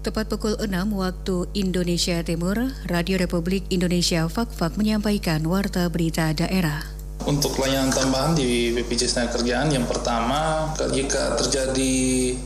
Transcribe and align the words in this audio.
Tepat 0.00 0.32
pukul 0.32 0.56
6 0.56 0.96
waktu 0.96 1.44
Indonesia 1.52 2.24
Timur, 2.24 2.56
Radio 2.88 3.20
Republik 3.20 3.68
Indonesia 3.68 4.24
Fak-Fak 4.24 4.80
menyampaikan 4.80 5.44
Warta 5.44 5.92
Berita 5.92 6.32
Daerah. 6.32 6.88
Untuk 7.28 7.60
layanan 7.60 7.92
tambahan 7.92 8.32
di 8.32 8.72
BPJS 8.72 9.28
Kerjaan, 9.28 9.68
yang 9.68 9.84
pertama, 9.84 10.72
jika 10.88 11.36
terjadi 11.36 11.92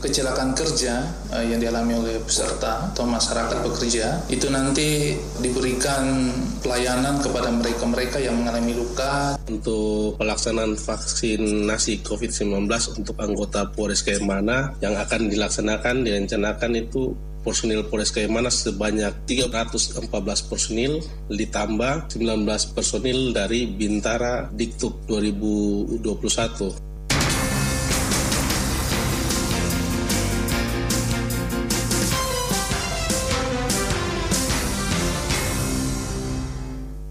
kecelakaan 0.03 0.51
kerja 0.51 0.99
eh, 1.31 1.47
yang 1.47 1.63
dialami 1.63 1.95
oleh 1.95 2.19
peserta 2.19 2.91
atau 2.91 3.07
masyarakat 3.07 3.63
pekerja, 3.63 4.27
itu 4.27 4.51
nanti 4.51 5.15
diberikan 5.39 6.27
pelayanan 6.59 7.23
kepada 7.23 7.55
mereka-mereka 7.55 8.19
yang 8.19 8.35
mengalami 8.35 8.75
luka. 8.75 9.39
Untuk 9.47 10.19
pelaksanaan 10.19 10.75
vaksinasi 10.75 12.03
COVID-19 12.03 12.67
untuk 12.99 13.15
anggota 13.15 13.71
Polres 13.71 14.03
Ke 14.03 14.19
mana 14.19 14.75
yang 14.83 14.99
akan 14.99 15.31
dilaksanakan, 15.31 16.03
direncanakan 16.03 16.83
itu 16.83 17.15
personil 17.45 17.85
Polres 17.85 18.09
Kayamanas 18.09 18.65
sebanyak 18.65 19.13
314 19.29 20.49
personil 20.49 21.05
ditambah 21.29 22.09
19 22.09 22.73
personil 22.73 23.29
dari 23.29 23.69
Bintara 23.69 24.49
Diktuk 24.49 25.05
2021. 25.05 26.81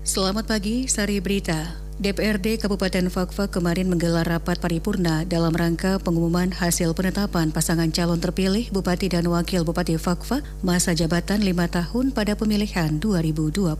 Selamat 0.02 0.46
pagi, 0.46 0.86
Sari 0.86 1.18
Berita. 1.18 1.83
DPRD 1.94 2.58
Kabupaten 2.58 3.06
Fakfak 3.06 3.54
kemarin 3.54 3.86
menggelar 3.86 4.26
rapat 4.26 4.58
paripurna 4.58 5.22
dalam 5.22 5.54
rangka 5.54 6.02
pengumuman 6.02 6.50
hasil 6.50 6.90
penetapan 6.90 7.54
pasangan 7.54 7.86
calon 7.94 8.18
terpilih 8.18 8.66
Bupati 8.74 9.06
dan 9.06 9.30
Wakil 9.30 9.62
Bupati 9.62 9.94
Fakfak 9.94 10.42
masa 10.66 10.90
jabatan 10.90 11.46
lima 11.46 11.70
tahun 11.70 12.10
pada 12.10 12.34
pemilihan 12.34 12.98
2020. 12.98 13.78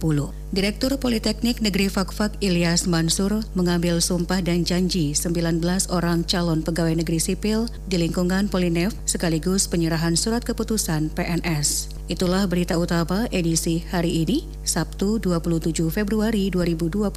Direktur 0.54 0.94
Politeknik 0.94 1.58
Negeri 1.58 1.90
Fakfak 1.90 2.38
Ilyas 2.38 2.86
Mansur 2.86 3.42
mengambil 3.58 3.98
sumpah 3.98 4.38
dan 4.38 4.62
janji 4.62 5.10
19 5.10 5.58
orang 5.90 6.22
calon 6.22 6.62
pegawai 6.62 6.94
negeri 6.94 7.18
sipil 7.18 7.66
di 7.90 7.98
lingkungan 7.98 8.46
Polinev 8.46 8.94
sekaligus 9.10 9.66
penyerahan 9.66 10.14
surat 10.14 10.46
keputusan 10.46 11.10
PNS. 11.18 11.90
Itulah 12.04 12.44
berita 12.44 12.76
utama 12.76 13.24
edisi 13.32 13.80
hari 13.88 14.28
ini, 14.28 14.44
Sabtu 14.60 15.16
27 15.18 15.88
Februari 15.88 16.52
2021. 16.52 17.10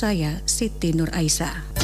Saya 0.00 0.40
Siti 0.48 0.96
Nur 0.96 1.12
Aisyah. 1.12 1.76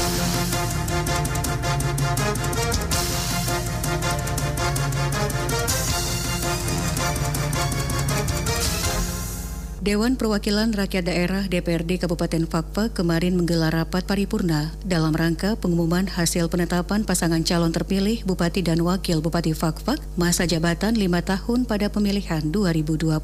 Dewan 9.86 10.18
Perwakilan 10.18 10.74
Rakyat 10.74 11.06
Daerah 11.06 11.46
DPRD 11.46 12.02
Kabupaten 12.02 12.42
Fakfa 12.50 12.90
kemarin 12.90 13.38
menggelar 13.38 13.70
rapat 13.70 14.02
paripurna 14.02 14.74
dalam 14.82 15.14
rangka 15.14 15.54
pengumuman 15.54 16.10
hasil 16.10 16.50
penetapan 16.50 17.06
pasangan 17.06 17.46
calon 17.46 17.70
terpilih 17.70 18.26
Bupati 18.26 18.66
dan 18.66 18.82
Wakil 18.82 19.22
Bupati 19.22 19.54
Fakfa 19.54 19.94
masa 20.18 20.42
jabatan 20.42 20.98
lima 20.98 21.22
tahun 21.22 21.70
pada 21.70 21.86
pemilihan 21.86 22.42
2020. 22.50 23.14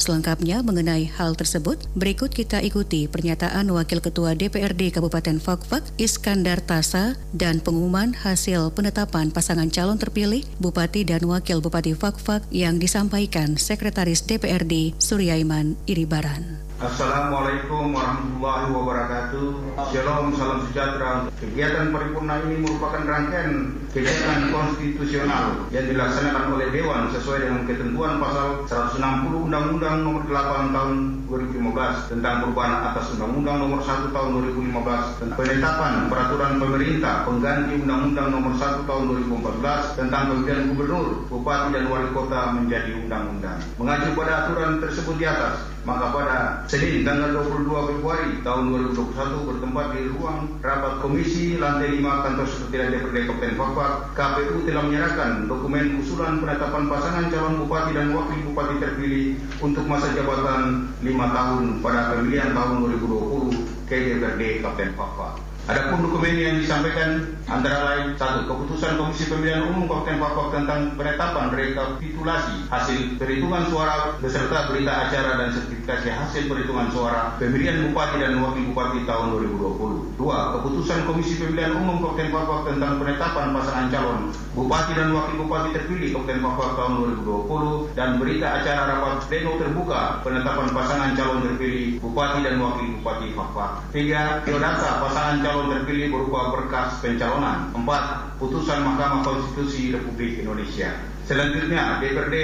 Selengkapnya 0.00 0.64
mengenai 0.64 1.12
hal 1.12 1.36
tersebut, 1.36 1.76
berikut 1.92 2.32
kita 2.32 2.64
ikuti 2.64 3.04
pernyataan 3.04 3.68
Wakil 3.68 4.00
Ketua 4.00 4.32
DPRD 4.32 4.96
Kabupaten 4.96 5.36
Fakfak 5.36 5.84
Iskandar 6.00 6.64
Tasa 6.64 7.20
dan 7.36 7.60
pengumuman 7.60 8.16
hasil 8.16 8.72
penetapan 8.72 9.28
pasangan 9.28 9.68
calon 9.68 10.00
terpilih 10.00 10.40
Bupati 10.56 11.04
dan 11.04 11.20
Wakil 11.28 11.60
Bupati 11.60 11.92
Fakfak 11.92 12.48
yang 12.48 12.80
disampaikan 12.80 13.60
Sekretaris 13.60 14.24
DPRD 14.24 14.96
Suryaiman 14.96 15.76
Iri 15.84 15.97
Ribaran. 15.98 16.67
Assalamualaikum 16.78 17.90
warahmatullahi 17.90 18.70
wabarakatuh. 18.70 19.46
Shalom, 19.90 20.30
salam 20.38 20.62
sejahtera. 20.70 21.26
Kegiatan 21.42 21.90
paripurna 21.90 22.38
ini 22.46 22.62
merupakan 22.62 23.02
rangkaian 23.02 23.74
kegiatan 23.90 24.54
konstitusional 24.54 25.66
yang 25.74 25.90
dilaksanakan 25.90 26.54
oleh 26.54 26.70
Dewan 26.70 27.10
sesuai 27.10 27.50
dengan 27.50 27.62
ketentuan 27.66 28.22
pasal 28.22 28.62
160 28.70 29.50
Undang-Undang 29.50 30.06
Nomor 30.06 30.22
8 30.30 30.70
Tahun 30.70 30.94
2015 31.26 32.14
tentang 32.14 32.34
perubahan 32.46 32.74
atas 32.94 33.10
Undang-Undang 33.18 33.56
Nomor 33.58 33.80
1 33.82 34.14
Tahun 34.14 34.28
2015 34.38 35.18
tentang 35.18 35.34
penetapan 35.34 35.92
peraturan 36.06 36.52
pemerintah 36.62 37.14
pengganti 37.26 37.72
Undang-Undang 37.82 38.28
Nomor 38.30 38.54
1 38.54 38.86
Tahun 38.86 39.02
2014 39.26 39.98
tentang 39.98 40.22
pemilihan 40.30 40.62
gubernur, 40.70 41.06
bupati 41.26 41.68
dan 41.74 41.84
wali 41.90 42.08
kota 42.14 42.54
menjadi 42.54 42.90
undang-undang. 43.02 43.58
Mengacu 43.82 44.14
pada 44.14 44.46
aturan 44.46 44.78
tersebut 44.78 45.18
di 45.18 45.26
atas, 45.26 45.66
maka 45.88 46.06
pada 46.12 46.38
Senin 46.68 47.00
tanggal 47.00 47.32
22 47.32 47.64
Februari 47.64 48.44
tahun 48.44 48.92
2021 48.92 49.48
bertempat 49.48 49.86
di 49.96 50.04
ruang 50.12 50.60
rapat 50.60 51.00
komisi 51.00 51.56
lantai 51.56 51.96
5 51.96 52.04
kantor 52.04 52.44
sekretariat 52.44 52.92
DPRD 52.92 53.24
Kabupaten 53.24 53.56
Fakfak, 53.56 53.92
KPU 54.12 54.68
telah 54.68 54.84
menyerahkan 54.84 55.48
dokumen 55.48 55.96
usulan 55.96 56.36
penetapan 56.44 56.84
pasangan 56.92 57.32
calon 57.32 57.64
bupati 57.64 57.96
dan 57.96 58.12
wakil 58.12 58.52
bupati 58.52 58.84
terpilih 58.84 59.40
untuk 59.64 59.88
masa 59.88 60.12
jabatan 60.12 60.92
5 61.00 61.08
tahun 61.08 61.62
pada 61.80 62.00
pemilihan 62.12 62.52
tahun 62.52 62.84
2020 63.00 63.88
ke 63.88 63.96
DPRD 64.04 64.60
Kabupaten 64.60 64.92
Fakfak. 64.92 65.47
Adapun 65.68 66.00
dokumen 66.00 66.32
yang 66.32 66.56
disampaikan 66.64 67.28
antara 67.44 67.84
lain 67.84 68.16
satu 68.16 68.48
keputusan 68.48 68.96
Komisi 68.96 69.28
Pemilihan 69.28 69.68
Umum 69.68 69.84
Kabupaten 69.84 70.16
Papua 70.16 70.48
tentang 70.48 70.96
penetapan 70.96 71.52
rekapitulasi 71.52 72.72
hasil 72.72 73.20
perhitungan 73.20 73.68
suara 73.68 74.16
beserta 74.16 74.72
berita 74.72 74.88
acara 74.88 75.36
dan 75.36 75.52
sertifikasi 75.52 76.08
hasil 76.08 76.48
perhitungan 76.48 76.88
suara 76.88 77.36
pemilihan 77.36 77.84
bupati 77.84 78.16
dan 78.16 78.40
wakil 78.40 78.64
bupati 78.72 79.04
tahun 79.04 79.26
2020. 79.44 80.16
Dua, 80.16 80.56
keputusan 80.56 81.04
Komisi 81.04 81.36
Pemilihan 81.36 81.76
Umum 81.76 82.00
Kabupaten 82.00 82.32
Papua 82.32 82.58
tentang 82.64 82.92
penetapan 82.96 83.46
pasangan 83.52 83.86
calon 83.92 84.20
bupati 84.56 84.92
dan 84.96 85.12
wakil 85.12 85.34
bupati 85.44 85.68
terpilih 85.76 86.16
Kabupaten 86.16 86.40
Papua 86.48 86.66
tahun 86.80 86.92
2020 87.28 87.92
dan 87.92 88.08
berita 88.16 88.46
acara 88.56 88.82
rapat 88.88 89.20
pleno 89.28 89.52
terbuka 89.60 90.24
penetapan 90.24 90.68
pasangan 90.72 91.12
calon 91.12 91.44
terpilih 91.44 92.00
bupati 92.00 92.40
dan 92.40 92.56
wakil 92.56 92.88
bupati 92.96 93.36
Papua. 93.36 93.84
Tiga, 93.92 94.40
biodata 94.48 95.04
pasangan 95.04 95.36
calon 95.44 95.57
calon 95.58 95.74
terpilih 95.74 96.14
berupa 96.14 96.54
berkas 96.54 97.02
pencalonan. 97.02 97.74
Empat, 97.74 98.38
putusan 98.38 98.78
Mahkamah 98.78 99.26
Konstitusi 99.26 99.90
Republik 99.90 100.38
Indonesia. 100.38 100.94
Selanjutnya, 101.28 102.00
DPRD 102.00 102.36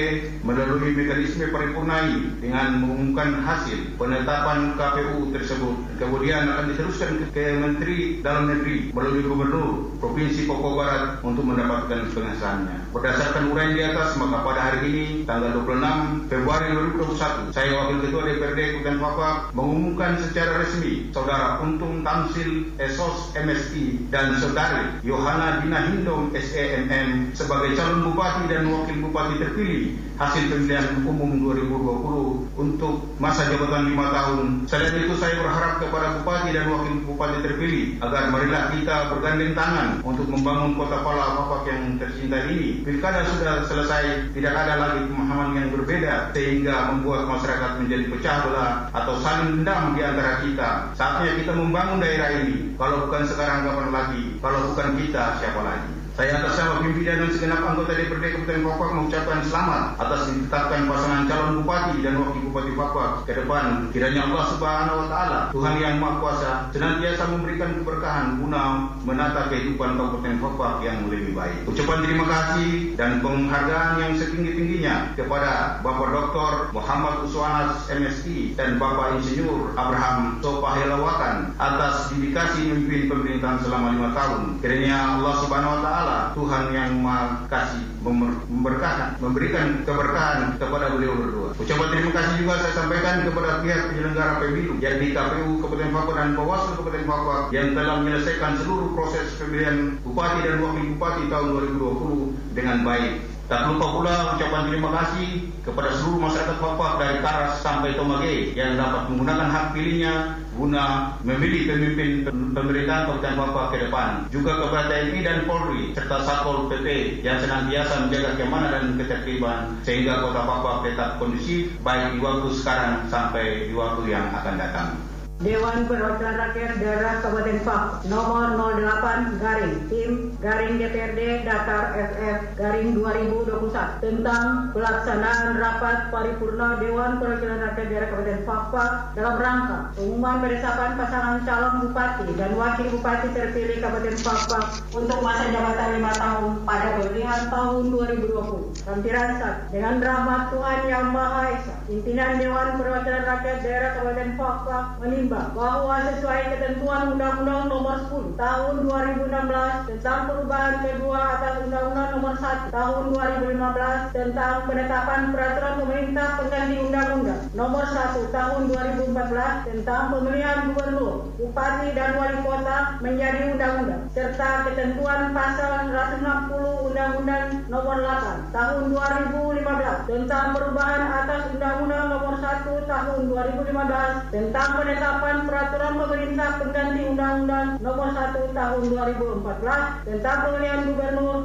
melalui 0.44 0.92
mekanisme 0.92 1.48
paripurna 1.48 2.04
dengan 2.36 2.84
mengumumkan 2.84 3.40
hasil 3.40 3.96
penetapan 3.96 4.76
KPU 4.76 5.32
tersebut. 5.32 5.96
Kemudian 5.96 6.52
akan 6.52 6.68
diteruskan 6.68 7.32
ke 7.32 7.64
Menteri 7.64 8.20
Dalam 8.20 8.52
Negeri 8.52 8.92
melalui 8.92 9.24
Gubernur 9.24 9.88
Provinsi 9.96 10.44
Papua 10.44 10.72
Barat 10.76 11.02
untuk 11.24 11.48
mendapatkan 11.48 12.12
pengesahannya. 12.12 12.92
Berdasarkan 12.92 13.48
uraian 13.56 13.72
di 13.72 13.80
atas, 13.88 14.20
maka 14.20 14.44
pada 14.44 14.60
hari 14.60 14.78
ini, 14.92 15.04
tanggal 15.24 15.64
26 15.64 16.28
Februari 16.28 16.66
2021, 16.76 17.56
saya 17.56 17.68
Wakil 17.72 17.98
Ketua 18.04 18.22
DPRD 18.28 18.60
Kabupaten 18.60 18.98
Papua 19.00 19.30
mengumumkan 19.56 20.12
secara 20.20 20.60
resmi 20.60 21.08
Saudara 21.08 21.56
Untung 21.64 22.04
Tamsil 22.04 22.68
Esos 22.76 23.32
MSI 23.32 24.12
dan 24.12 24.36
Saudari 24.36 25.00
Yohana 25.00 25.64
Dina 25.64 25.88
Hindom 25.88 26.36
SEMM 26.36 27.32
sebagai 27.32 27.72
calon 27.80 28.12
bupati 28.12 28.44
dan 28.52 28.73
wakil 28.74 28.96
bupati 29.06 29.34
terpilih 29.38 29.94
hasil 30.14 30.46
pemilihan 30.46 31.02
umum 31.02 31.42
2020 31.42 32.54
untuk 32.54 32.94
masa 33.18 33.50
jabatan 33.50 33.90
lima 33.90 34.14
tahun. 34.14 34.66
Selain 34.70 34.94
itu 34.94 35.14
saya 35.18 35.38
berharap 35.42 35.82
kepada 35.82 36.18
bupati 36.20 36.54
dan 36.54 36.70
wakil 36.70 36.94
bupati 37.06 37.38
terpilih 37.42 37.98
agar 38.02 38.30
marilah 38.30 38.70
kita 38.74 38.96
bergandeng 39.14 39.54
tangan 39.58 40.02
untuk 40.06 40.26
membangun 40.30 40.78
kota 40.78 41.02
Pala 41.02 41.34
Bapak 41.38 41.66
yang 41.66 41.98
tercinta 41.98 42.38
ini. 42.50 42.82
Pilkada 42.86 43.26
sudah 43.26 43.66
selesai, 43.66 44.34
tidak 44.34 44.54
ada 44.54 44.74
lagi 44.78 45.06
pemahaman 45.10 45.50
yang 45.58 45.68
berbeda 45.74 46.30
sehingga 46.34 46.94
membuat 46.94 47.26
masyarakat 47.26 47.70
menjadi 47.82 48.04
pecah 48.10 48.36
belah 48.46 48.72
atau 48.94 49.14
saling 49.22 49.60
dendam 49.60 49.98
di 49.98 50.00
antara 50.02 50.42
kita. 50.46 50.70
Saatnya 50.94 51.34
kita 51.42 51.52
membangun 51.54 51.98
daerah 51.98 52.30
ini. 52.42 52.74
Kalau 52.78 53.06
bukan 53.06 53.22
sekarang 53.26 53.66
kapan 53.66 53.90
lagi? 53.90 54.22
Kalau 54.38 54.58
bukan 54.70 54.88
kita 54.98 55.42
siapa 55.42 55.62
lagi? 55.62 56.03
Saya 56.14 56.38
atas 56.38 56.54
nama 56.62 56.78
pimpinan 56.78 57.26
dan 57.26 57.30
segenap 57.34 57.58
anggota 57.66 57.98
DPRD 57.98 58.38
Kabupaten 58.38 58.62
Papua 58.62 58.86
mengucapkan 58.94 59.42
selamat 59.50 59.98
atas 59.98 60.30
ditetapkan 60.30 60.86
pasangan 60.86 61.26
calon 61.26 61.52
bupati 61.58 62.06
dan 62.06 62.22
wakil 62.22 62.38
bupati 62.46 62.72
Papua 62.78 63.06
ke 63.26 63.34
depan. 63.34 63.90
Kiranya 63.90 64.30
Allah 64.30 64.44
Subhanahu 64.54 64.96
wa 65.02 65.06
taala, 65.10 65.38
Tuhan 65.50 65.74
yang 65.82 65.98
Maha 65.98 66.22
Kuasa, 66.22 66.52
senantiasa 66.70 67.34
memberikan 67.34 67.82
keberkahan 67.82 68.38
guna 68.38 68.94
menata 69.02 69.50
kehidupan 69.50 69.98
Kabupaten 69.98 70.38
Papua 70.38 70.68
yang 70.86 71.02
lebih 71.10 71.34
baik. 71.34 71.66
Ucapan 71.66 71.98
terima 72.06 72.24
kasih 72.30 72.94
dan 72.94 73.18
penghargaan 73.18 73.90
yang 73.98 74.12
setinggi-tingginya 74.14 75.18
kepada 75.18 75.82
Bapak 75.82 76.14
Dr. 76.14 76.70
Muhammad 76.70 77.26
Uswanas 77.26 77.90
MSI 77.90 78.54
dan 78.54 78.78
Bapak 78.78 79.18
Insinyur 79.18 79.74
Abraham 79.74 80.38
Sopahelawatan 80.38 81.58
atas 81.58 82.14
dedikasi 82.14 82.70
memimpin 82.70 83.10
pemerintahan 83.10 83.58
selama 83.66 83.98
lima 83.98 84.14
tahun. 84.14 84.62
Kiranya 84.62 85.18
Allah 85.18 85.34
Subhanahu 85.42 85.74
wa 85.74 85.82
taala 85.82 86.03
Allah 86.04 86.36
Tuhan 86.36 86.64
yang 86.76 87.00
Maha 87.00 87.48
Kasih 87.48 87.80
memberkati, 88.04 89.16
memberikan 89.24 89.80
keberkahan 89.88 90.60
kepada 90.60 90.92
beliau 90.92 91.16
berdua. 91.16 91.48
Ucapan 91.56 91.88
terima 91.96 92.12
kasih 92.12 92.32
juga 92.44 92.60
saya 92.60 92.72
sampaikan 92.76 93.24
kepada 93.24 93.64
pihak 93.64 93.88
penyelenggara 93.88 94.32
pemilu, 94.44 94.76
yakni 94.84 95.16
KPU 95.16 95.64
Kabupaten 95.64 95.90
Papua 95.96 96.14
dan 96.20 96.30
Bawaslu 96.36 96.70
Kabupaten 96.76 97.04
Papua 97.08 97.36
yang 97.56 97.72
telah 97.72 97.96
menyelesaikan 98.04 98.52
seluruh 98.60 98.92
proses 98.92 99.32
pemilihan 99.40 99.96
Bupati 100.04 100.44
dan 100.44 100.60
Wakil 100.60 100.84
Bupati 100.92 101.24
tahun 101.32 101.46
2020 101.72 102.52
dengan 102.52 102.76
baik. 102.84 103.33
Tak 103.44 103.68
lupa 103.68 104.00
pula 104.00 104.16
ucapan 104.32 104.72
terima 104.72 104.88
kasih 104.96 105.52
kepada 105.60 105.92
seluruh 105.92 106.16
masyarakat 106.16 106.56
Papua 106.64 106.96
dari 106.96 107.20
Karas 107.20 107.60
sampai 107.60 107.92
Tomage 107.92 108.56
yang 108.56 108.80
dapat 108.80 109.12
menggunakan 109.12 109.52
hak 109.52 109.66
pilihnya 109.76 110.40
guna 110.56 111.12
memilih 111.20 111.68
pemimpin 111.68 112.24
pemerintahan 112.56 113.04
Kabupaten 113.04 113.36
Papua 113.36 113.64
ke 113.68 113.84
depan. 113.84 114.08
Juga 114.32 114.64
kepada 114.64 114.88
TNI 114.88 115.20
dan 115.20 115.38
Polri 115.44 115.92
serta 115.92 116.24
Satpol 116.24 116.72
PP 116.72 117.20
yang 117.20 117.36
senantiasa 117.36 118.08
menjaga 118.08 118.30
keamanan 118.40 118.70
dan 118.72 118.84
ketertiban 118.96 119.76
sehingga 119.84 120.24
kota 120.24 120.40
Papua 120.48 120.80
tetap 120.80 121.20
kondusif 121.20 121.68
baik 121.84 122.16
di 122.16 122.18
waktu 122.24 122.48
sekarang 122.48 123.04
sampai 123.12 123.68
di 123.68 123.76
waktu 123.76 124.08
yang 124.08 124.32
akan 124.32 124.56
datang. 124.56 125.13
Dewan 125.44 125.84
Perwakilan 125.84 126.40
Rakyat 126.40 126.80
Daerah 126.80 127.20
Kabupaten 127.20 127.60
Pak 127.68 128.08
nomor 128.08 128.56
08 128.80 129.36
garing 129.36 129.76
tim 129.92 130.32
garing 130.40 130.80
DPRD 130.80 131.44
datar 131.44 131.92
FF 131.92 132.56
garing 132.56 132.96
2021 132.96 133.76
tentang 134.00 134.72
pelaksanaan 134.72 135.60
rapat 135.60 136.08
paripurna 136.08 136.80
Dewan 136.80 137.20
Perwakilan 137.20 137.60
Rakyat 137.60 137.88
Daerah 137.92 138.08
Kabupaten 138.08 138.40
Pak 138.48 138.92
dalam 139.12 139.36
rangka 139.36 139.78
pengumuman 139.92 140.36
penetapan 140.40 140.90
pasangan 140.96 141.36
calon 141.44 141.74
bupati 141.84 142.24
dan 142.40 142.52
wakil 142.56 142.86
bupati 142.96 143.28
terpilih 143.36 143.78
Kabupaten 143.84 144.16
Pak 144.24 144.64
untuk 144.96 145.18
masa 145.20 145.44
jabatan 145.52 145.88
lima 146.00 146.12
tahun 146.16 146.50
pada 146.64 146.88
pemilihan 147.04 147.42
tahun 147.52 147.82
2020. 147.92 148.88
Lampiran 148.88 149.30
1 149.68 149.76
dengan 149.76 149.94
rahmat 150.00 150.42
Tuhan 150.56 150.80
Yang 150.88 151.06
Maha 151.12 151.42
Esa, 151.52 151.74
pimpinan 151.84 152.40
Dewan 152.40 152.80
Perwakilan 152.80 153.24
Rakyat 153.28 153.58
Daerah 153.60 153.90
Kabupaten 154.00 154.30
Pak 154.40 154.56
menimbang 155.04 155.33
5 155.34 155.58
bahwa 155.58 155.98
sesuai 156.14 156.42
ketentuan 156.54 157.10
Undang-Undang 157.10 157.66
Nomor 157.66 157.96
10 158.06 158.38
Tahun 158.38 158.74
2016 158.86 159.90
tentang 159.90 160.20
perubahan 160.30 160.74
kedua 160.86 161.18
atas 161.34 161.54
Undang-Undang 161.66 162.08
Nomor 162.14 162.34
1 162.38 162.70
Tahun 162.70 163.02
2015 163.10 164.14
tentang 164.14 164.54
penetapan 164.70 165.20
peraturan 165.34 165.74
pemerintah 165.82 166.26
pengganti 166.38 166.76
Undang-Undang 166.86 167.42
Nomor 167.50 167.82
1 167.82 168.30
Tahun 168.30 168.60
2014 168.70 169.68
tentang 169.74 170.02
pemilihan 170.14 170.58
gubernur, 170.70 171.14
bupati 171.34 171.88
dan 171.98 172.10
wali 172.14 172.38
kota 172.46 172.78
menjadi 173.02 173.40
undang-undang 173.50 174.06
serta 174.14 174.70
ketentuan 174.70 175.34
pasal 175.34 175.90
160 175.90 176.86
Undang-Undang 176.94 177.46
Nomor 177.66 177.96
8 178.06 178.54
Tahun 178.54 178.82
2015 178.86 180.10
tentang 180.14 180.46
perubahan 180.54 181.02
atas 181.10 181.42
Undang-Undang 181.58 182.06
Nomor 182.06 182.34
1 182.38 182.86
Tahun 182.86 183.18
2015 183.26 184.30
tentang 184.30 184.68
penetapan 184.78 185.23
penetapan 185.24 185.48
peraturan 185.48 185.94
pemerintah 185.96 186.48
pengganti 186.60 187.00
Undang-Undang 187.08 187.68
Nomor 187.80 188.08
1 188.12 188.52
Tahun 188.52 188.82
2014 188.92 190.04
tentang 190.04 190.36
pemilihan 190.44 190.80
gubernur, 190.84 191.36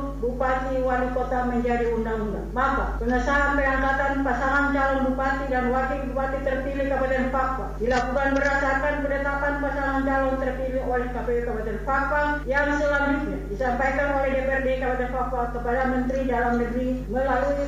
bupati, 0.50 0.82
wali 0.82 1.08
kota 1.14 1.46
menjadi 1.46 1.86
undang-undang. 1.94 2.50
Maka 2.58 2.98
pengesahan 2.98 3.54
pengangkatan 3.54 4.26
pasangan 4.26 4.74
calon 4.74 5.06
bupati 5.06 5.46
dan 5.54 5.70
wakil 5.70 6.00
bupati 6.10 6.38
terpilih 6.42 6.86
Kabupaten 6.90 7.30
Papua 7.30 7.68
dilakukan 7.78 8.30
berdasarkan 8.34 8.96
penetapan 9.06 9.54
pasangan 9.62 10.02
calon 10.10 10.36
terpilih 10.42 10.84
oleh 10.90 11.08
KPU 11.14 11.42
Kabupaten 11.46 11.80
Papua 11.86 12.24
yang 12.50 12.68
selanjutnya 12.82 13.38
disampaikan 13.54 14.08
oleh 14.18 14.30
DPRD 14.34 14.68
Kabupaten 14.82 15.12
Papua 15.14 15.44
kepada 15.54 15.82
Menteri 15.94 16.22
Dalam 16.26 16.54
Negeri 16.58 16.90
melalui 17.06 17.64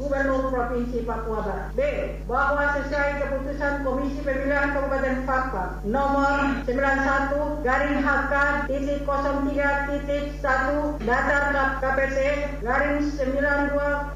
Gubernur 0.00 0.42
Provinsi 0.48 0.98
Papua 1.04 1.38
Barat. 1.44 1.68
B. 1.76 1.80
Bahwa 2.24 2.64
sesuai 2.80 3.10
keputusan 3.20 3.84
Komisi 3.84 4.24
Pemilihan 4.24 4.72
Kabupaten 4.72 5.16
Papua 5.28 5.84
nomor 5.84 6.64
91 6.64 7.60
garing 7.60 8.00
HK 8.00 8.34
titik 8.72 9.00
03 9.04 9.88
titik 9.92 10.24
1 10.40 11.04
datar 11.04 11.44
KPT 12.06 12.62
garing 12.62 13.02
9203 13.02 14.14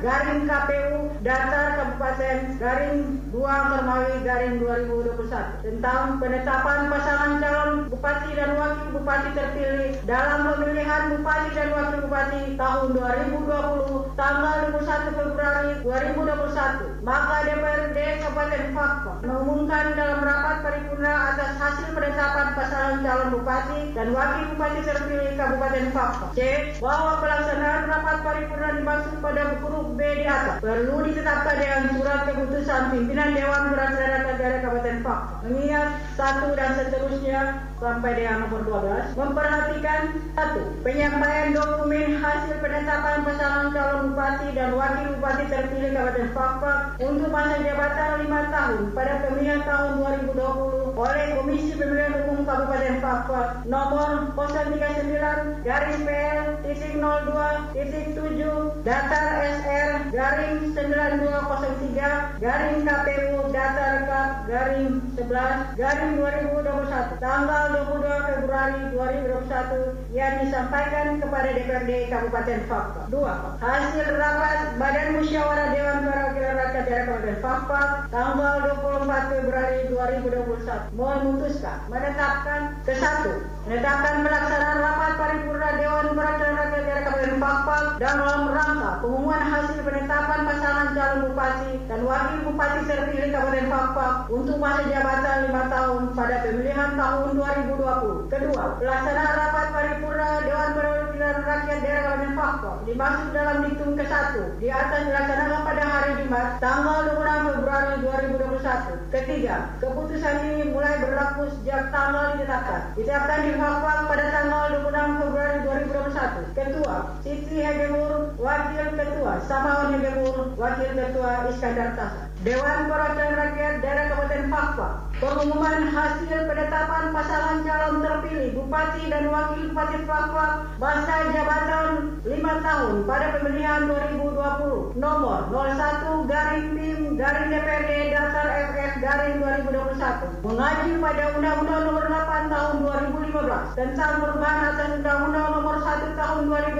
garing 0.00 0.40
KPU 0.48 1.12
datar 1.20 1.76
Kabupaten 1.76 2.56
garing 2.56 3.20
2 3.28 3.44
Mermawi 3.44 4.24
garing 4.24 4.56
2021 4.56 5.60
tentang 5.60 6.16
penetapan 6.16 6.88
pasangan 6.88 7.44
calon 7.44 7.92
bupati 7.92 8.32
dan 8.32 8.56
wakil 8.56 8.88
bupati 8.96 9.36
terpilih 9.36 10.00
dalam 10.08 10.48
pemilihan 10.48 11.12
bupati 11.12 11.52
dan 11.52 11.76
wakil 11.76 12.08
bupati 12.08 12.56
tahun 12.56 12.96
2020 12.96 14.16
tanggal 14.16 14.56
21 14.72 15.20
Februari 15.20 15.84
2021 15.84 17.04
maka 17.04 17.36
DPRD 17.44 17.98
Kabupaten 18.24 18.64
Papua 18.72 19.20
mengumumkan 19.20 19.92
dalam 19.92 20.24
dalam 20.24 20.43
rapat 20.54 20.86
paripurna 20.86 21.34
atas 21.34 21.58
hasil 21.58 21.88
penetapan 21.98 22.54
pasangan 22.54 23.02
calon 23.02 23.28
bupati 23.34 23.90
dan 23.90 24.14
wakil 24.14 24.54
bupati 24.54 24.80
terpilih 24.86 25.34
Kabupaten 25.34 25.86
Papua. 25.90 26.30
C. 26.38 26.38
Bahwa 26.78 27.18
pelaksanaan 27.18 27.90
rapat 27.90 28.16
paripurna 28.22 28.78
dimaksud 28.78 29.18
pada 29.18 29.58
huruf 29.58 29.98
B 29.98 30.00
di 30.22 30.26
atas 30.30 30.62
perlu 30.62 31.02
ditetapkan 31.02 31.58
dengan 31.58 31.82
surat 31.90 32.20
keputusan 32.30 32.82
pimpinan 32.94 33.34
Dewan 33.34 33.74
Perwakilan 33.74 34.22
Daerah 34.38 34.60
Kabupaten 34.62 34.98
Papua. 35.02 35.36
Mengingat 35.42 35.88
satu 36.14 36.48
dan 36.54 36.70
seterusnya 36.78 37.40
sampai 37.80 38.12
dengan 38.14 38.46
nomor 38.46 38.62
12 38.62 39.18
memperhatikan 39.18 40.02
satu 40.38 40.62
penyampaian 40.86 41.50
dokumen 41.50 42.22
hasil 42.22 42.56
penetapan 42.62 43.26
pasangan 43.26 43.66
calon 43.74 43.98
bupati 44.10 44.48
dan 44.54 44.70
wakil 44.78 45.06
bupati 45.18 45.44
terpilih 45.50 45.90
Kabupaten 45.94 46.28
Papua 46.34 46.74
untuk 47.02 47.28
masa 47.34 47.56
jabatan 47.60 48.10
lima 48.22 48.40
tahun 48.50 48.80
pada 48.94 49.14
pemilihan 49.26 49.62
tahun 49.66 49.90
2020 50.34 50.94
oleh 50.94 51.26
Komisi 51.34 51.72
Pemilihan 51.74 52.14
Umum 52.26 52.46
Kabupaten 52.46 52.96
Papua 53.02 53.42
nomor 53.66 54.08
039 54.38 55.66
garing 55.66 56.02
PL 56.06 56.44
titik 56.62 56.94
02 57.02 57.74
titik 57.74 58.06
7 58.14 58.86
datar 58.86 59.26
SR 59.42 59.90
garing 60.14 60.56
9203 60.70 62.38
garing 62.38 62.78
KPU 62.86 63.38
datar 63.50 63.94
KAP 64.06 64.30
garing 64.46 64.88
11 65.18 65.78
garing 65.80 66.12
2021 66.20 67.18
tanggal 67.18 67.63
22 67.72 68.28
Februari 68.28 68.80
2021 68.92 70.12
yang 70.12 70.32
disampaikan 70.44 71.06
kepada 71.16 71.48
DPRD 71.56 72.12
Kabupaten 72.12 72.60
Papua. 72.68 73.02
2. 73.08 73.64
Hasil 73.64 74.06
rapat 74.20 74.58
Badan 74.76 75.08
Musyawarah 75.16 75.68
Dewan 75.72 75.98
Perwakilan 76.04 76.54
Rakyat 76.60 76.84
Daerah 76.84 77.06
Kabupaten 77.08 77.38
Papua 77.40 77.82
tanggal 78.12 78.54
24 78.84 79.32
Februari 79.32 79.78
2021 79.88 80.98
memutuskan 80.98 81.78
menetapkan 81.88 82.60
ke 82.84 82.94
satu 83.00 83.32
menetapkan 83.64 84.14
pelaksanaan 84.20 84.78
rapat 84.84 85.12
paripurna 85.16 85.70
Dewan 85.80 86.06
Perwakilan 86.12 86.54
Rakyat 86.58 86.73
Daerah 86.94 87.10
Kabupaten 87.10 87.42
Papua 87.42 87.78
dalam 87.98 88.40
rangka 88.54 88.90
pengumuman 89.02 89.42
hasil 89.42 89.82
penetapan 89.82 90.46
pasangan 90.46 90.94
calon 90.94 91.18
bupati 91.26 91.70
dan 91.90 92.00
wakil 92.06 92.38
bupati 92.46 92.80
terpilih 92.86 93.34
Kabupaten 93.34 93.66
Papua 93.66 94.08
untuk 94.30 94.62
masa 94.62 94.86
jabatan 94.86 95.50
lima 95.50 95.62
tahun 95.66 96.14
pada 96.14 96.36
pemilihan 96.46 96.94
tahun 96.94 97.28
2020. 97.34 98.30
Kedua, 98.30 98.64
pelaksanaan 98.78 99.34
rapat 99.34 99.66
paripurna 99.74 100.28
Dewan 100.46 100.70
Perwakilan 100.78 101.36
Rakyat 101.42 101.78
Daerah 101.82 102.02
Kabupaten 102.06 102.32
Papua 102.38 102.72
dimaksud 102.86 103.28
dalam 103.34 103.56
diktum 103.66 103.90
ke 103.98 104.04
satu 104.06 104.42
di 104.62 104.68
atas 104.70 105.00
dilaksanakan 105.10 105.60
pada 105.66 105.84
hari 105.90 106.10
Jumat 106.22 106.62
tanggal 106.62 107.10
26 107.10 107.50
Februari 107.50 107.92
2021. 108.06 109.10
Ketiga, 109.10 109.56
Keputusan 109.82 110.36
ini 110.46 110.70
mulai 110.70 111.02
berlaku 111.02 111.50
sejak 111.58 111.90
tanggal 111.90 112.38
ditetapkan. 112.38 112.94
Ditetapkan 112.94 113.38
di 113.42 113.52
Papua 113.58 114.06
pada 114.06 114.24
tanggal 114.30 114.64
26 114.78 115.20
Februari 115.20 115.58
2021. 115.90 116.54
Ketua 116.54 116.83
Siti 117.24 117.56
Hegemur, 117.64 118.36
Wakil 118.36 118.92
Ketua 118.92 119.40
Samawan 119.48 119.96
Hegemur, 119.96 120.52
Wakil 120.60 120.92
Ketua 120.92 121.48
Iskandar 121.48 121.96
Tasa. 121.96 122.34
Dewan 122.44 122.92
Perwakilan 122.92 123.40
Rakyat 123.40 123.74
Daerah 123.80 124.04
Kabupaten 124.12 124.52
Papua 124.52 124.90
pengumuman 125.16 125.88
hasil 125.88 126.44
penetapan 126.44 127.08
pasangan 127.08 127.64
calon 127.64 128.04
terpilih 128.04 128.52
Bupati 128.52 129.08
dan 129.08 129.32
Wakil 129.32 129.72
Bupati 129.72 130.04
Papua 130.04 130.68
masa 130.76 131.32
jabatan 131.32 132.20
5 132.20 132.36
tahun 132.36 132.94
pada 133.08 133.26
pemilihan 133.40 133.88
2020 133.88 135.00
nomor 135.00 135.48
01 135.48 136.28
garing 136.28 136.68
PIM 136.76 137.00
garing 137.16 137.48
DPRD 137.48 137.90
dasar 138.12 138.46
FF 138.74 138.92
garing 139.00 139.36
2021 139.40 140.44
mengaji 140.44 140.90
pada 141.00 141.24
Undang-Undang 141.40 141.82
Nomor 141.88 142.04
8 142.12 142.52
Tahun 142.52 142.74
2015 142.84 143.78
tentang 143.80 144.12
perubahan 144.20 144.60
atas 144.76 144.88
Undang-Undang 145.00 145.48
Nomor 145.48 145.76
1 145.80 146.12
Tahun 146.12 146.40
2015 146.44 146.73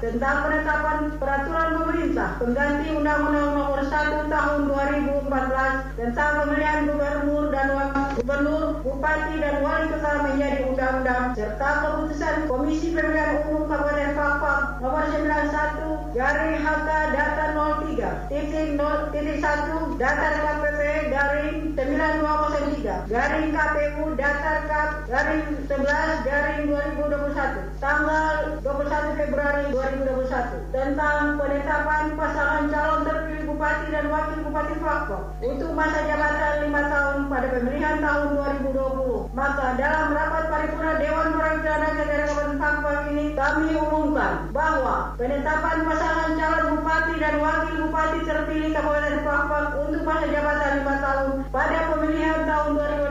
tentang 0.00 0.48
penetapan 0.48 1.12
peraturan 1.20 1.76
pemerintah 1.76 2.40
pengganti 2.40 2.88
Undang-Undang 2.88 3.52
Nomor 3.52 3.84
1 3.84 4.32
Tahun 4.32 4.60
2014 4.64 6.00
tentang 6.00 6.30
pemilihan 6.40 6.88
gubernur 6.88 7.52
dan 7.52 7.68
wakil 7.76 7.99
gubernur, 8.20 8.84
bupati, 8.84 9.40
dan 9.40 9.64
wali 9.64 9.88
kota 9.88 10.12
menjadi 10.20 10.68
undang-undang 10.68 11.32
serta 11.32 11.68
keputusan 11.80 12.52
Komisi 12.52 12.92
Pemilihan 12.92 13.48
Umum 13.48 13.64
Kabupaten 13.64 14.12
Fakfak 14.12 14.60
nomor 14.84 15.08
91 15.08 16.12
garing 16.12 16.56
HK 16.60 16.88
data 17.16 17.44
03 17.56 18.28
titik 18.28 18.76
0 18.76 19.08
titik 19.08 19.40
1 19.40 19.96
datar 19.96 20.34
KPP 20.36 20.80
garing 21.08 21.56
9203 21.72 23.08
garing 23.08 23.48
KPU 23.56 24.04
datar 24.20 24.58
KAP 24.68 24.90
garing 25.08 25.44
11 25.64 26.28
garing 26.28 26.60
2021 26.68 27.80
tanggal 27.80 28.34
21 28.60 29.16
Februari 29.16 29.64
2021 29.72 30.76
tentang 30.76 31.40
penetapan 31.40 32.04
pasangan 32.20 32.64
calon 32.68 33.00
terpilih 33.08 33.44
Bupati 33.48 33.86
dan 33.88 34.12
Wakil 34.12 34.38
Bupati 34.44 34.74
Fakfak 34.76 35.22
untuk 35.40 35.72
masa 35.72 36.04
jabatan 36.04 36.68
5 36.68 36.92
tahun 36.92 37.18
pada 37.32 37.46
pemilihan 37.48 37.96
tahun 37.96 38.09
2020. 38.10 39.30
Maka 39.30 39.66
dalam 39.78 40.10
rapat 40.10 40.44
paripurna 40.50 40.98
Dewan 40.98 41.28
Perwakilan 41.34 41.80
Rakyat 41.80 42.06
Daerah 42.10 42.26
Kabupaten 42.26 42.56
Fakfak 42.58 42.98
ini 43.14 43.24
kami 43.38 43.68
umumkan 43.78 44.32
bahwa 44.50 44.96
penetapan 45.14 45.78
pasangan 45.86 46.30
calon 46.34 46.64
Bupati 46.74 47.14
dan 47.22 47.34
Wakil 47.38 47.74
Bupati 47.86 48.18
terpilih 48.26 48.70
Kabupaten 48.74 49.16
Fakfak 49.22 49.66
untuk 49.86 50.02
masa 50.02 50.26
jabatan 50.26 50.72
5 50.82 51.04
tahun 51.06 51.28
pada 51.54 51.78
pemilihan 51.94 52.40
tahun 52.46 52.68
2020 52.74 52.80
atas 52.80 52.98
nama 53.00 53.09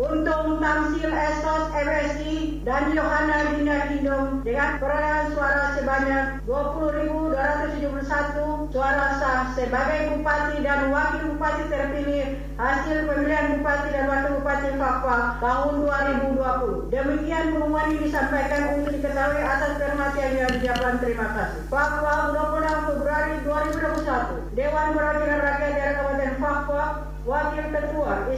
Untung 0.00 0.64
Tamsil 0.64 1.12
Estos 1.12 1.68
MSI 1.76 2.64
dan 2.64 2.88
Yohana 2.96 3.52
Dina 3.52 3.84
Hindom 3.92 4.40
dengan 4.40 4.80
perolehan 4.80 5.28
suara 5.36 5.76
sebanyak 5.76 6.40
20.271 6.48 8.72
suara 8.72 9.20
sah 9.20 9.52
sebagai 9.52 10.16
Bupati 10.16 10.64
dan 10.64 10.88
Wakil 10.88 11.36
Bupati 11.36 11.68
terpilih 11.68 12.40
hasil 12.56 13.12
pemilihan 13.12 13.60
Bupati 13.60 13.92
dan 13.92 14.08
Wakil 14.08 14.40
Bupati 14.40 14.72
Fakfa 14.80 15.36
tahun 15.36 15.84
2020. 15.84 16.88
Demikian 16.88 17.52
pengumuman 17.52 17.92
ini 17.92 18.08
disampaikan 18.08 18.80
untuk 18.80 18.96
diketahui 18.96 19.44
atas 19.44 19.76
perhatian 19.76 20.32
yang 20.32 20.50
dijaban. 20.56 20.96
Terima 21.04 21.28
kasih. 21.36 21.68
Fakfa 21.68 22.32
26 22.32 22.88
Februari 22.88 23.34
2021 23.44 24.56
Dewan 24.56 24.96
Perwakilan 24.96 25.40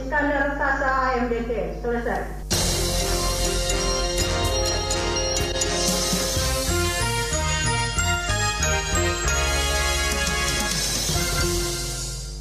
Iskandar 0.03 0.59
Sasa 0.59 1.15
AMDT. 1.15 1.79
Selesai. 1.79 2.42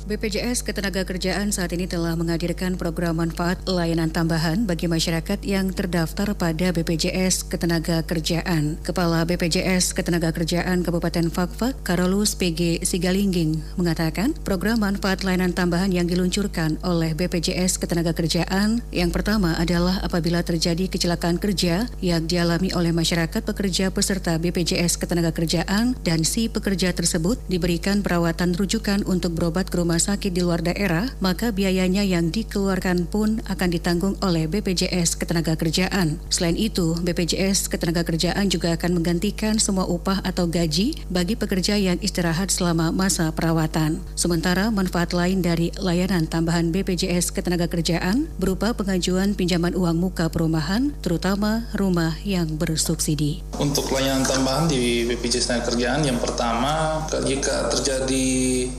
BPJS 0.03 0.67
Ketenagakerjaan 0.67 1.55
saat 1.55 1.71
ini 1.71 1.87
telah 1.87 2.19
menghadirkan 2.19 2.75
program 2.75 3.23
manfaat 3.23 3.63
layanan 3.71 4.11
tambahan 4.11 4.67
bagi 4.67 4.91
masyarakat 4.91 5.39
yang 5.47 5.71
terdaftar 5.71 6.35
pada 6.35 6.75
BPJS 6.75 7.47
Ketenagakerjaan. 7.47 8.83
Kepala 8.83 9.23
BPJS 9.23 9.95
Ketenagakerjaan 9.95 10.83
Kabupaten 10.83 11.31
Fakfak, 11.31 11.79
Karolus 11.87 12.35
PG 12.35 12.83
Sigalingging, 12.83 13.63
mengatakan 13.79 14.35
program 14.43 14.83
manfaat 14.83 15.23
layanan 15.23 15.55
tambahan 15.55 15.95
yang 15.95 16.11
diluncurkan 16.11 16.83
oleh 16.83 17.15
BPJS 17.15 17.79
Ketenagakerjaan 17.79 18.83
yang 18.91 19.15
pertama 19.15 19.55
adalah 19.55 20.03
apabila 20.03 20.43
terjadi 20.43 20.91
kecelakaan 20.91 21.39
kerja 21.39 21.87
yang 22.03 22.27
dialami 22.27 22.75
oleh 22.75 22.91
masyarakat 22.91 23.47
pekerja 23.47 23.95
peserta 23.95 24.35
BPJS 24.35 24.99
Ketenagakerjaan 24.99 25.95
dan 26.03 26.27
si 26.27 26.51
pekerja 26.51 26.91
tersebut 26.91 27.39
diberikan 27.47 28.03
perawatan 28.03 28.59
rujukan 28.59 29.07
untuk 29.07 29.39
berobat 29.39 29.71
ke 29.71 29.79
rumah 29.79 30.02
sakit 30.03 30.35
di 30.35 30.43
luar 30.43 30.67
daerah, 30.67 31.07
maka 31.23 31.55
biayanya 31.55 32.03
yang 32.03 32.35
dikeluarkan 32.35 33.07
pun 33.07 33.39
akan 33.47 33.69
ditanggung 33.71 34.19
oleh 34.19 34.51
BPJS 34.51 35.15
Ketenagakerjaan. 35.15 36.19
Selain 36.27 36.59
itu, 36.59 36.99
BPJS 36.99 37.71
Ketenagakerjaan 37.71 38.51
juga 38.51 38.75
akan 38.75 38.99
menggantikan 38.99 39.63
semua 39.63 39.87
upah 39.87 40.19
atau 40.27 40.51
gaji 40.51 40.99
bagi 41.07 41.39
pekerja 41.39 41.79
yang 41.79 42.03
istirahat 42.03 42.51
selama 42.51 42.91
masa 42.91 43.31
perawatan. 43.31 44.03
Sementara 44.19 44.75
manfaat 44.75 45.15
lain 45.15 45.39
dari 45.39 45.71
layanan 45.79 46.27
tambahan 46.27 46.75
BPJS 46.75 47.31
Ketenagakerjaan 47.31 48.27
berupa 48.43 48.75
pengajuan 48.75 49.39
pinjaman 49.39 49.79
uang 49.79 50.03
muka 50.03 50.27
perumahan, 50.27 50.91
terutama 50.99 51.71
rumah 51.79 52.19
yang 52.27 52.59
bersubsidi. 52.59 53.47
Untuk 53.63 53.87
layanan 53.95 54.27
tambahan 54.27 54.67
di 54.67 55.07
BPJS 55.07 55.47
Ketenagakerjaan 55.53 56.01
yang 56.03 56.19
pertama, 56.19 57.05
jika 57.23 57.69
terjadi 57.69 58.25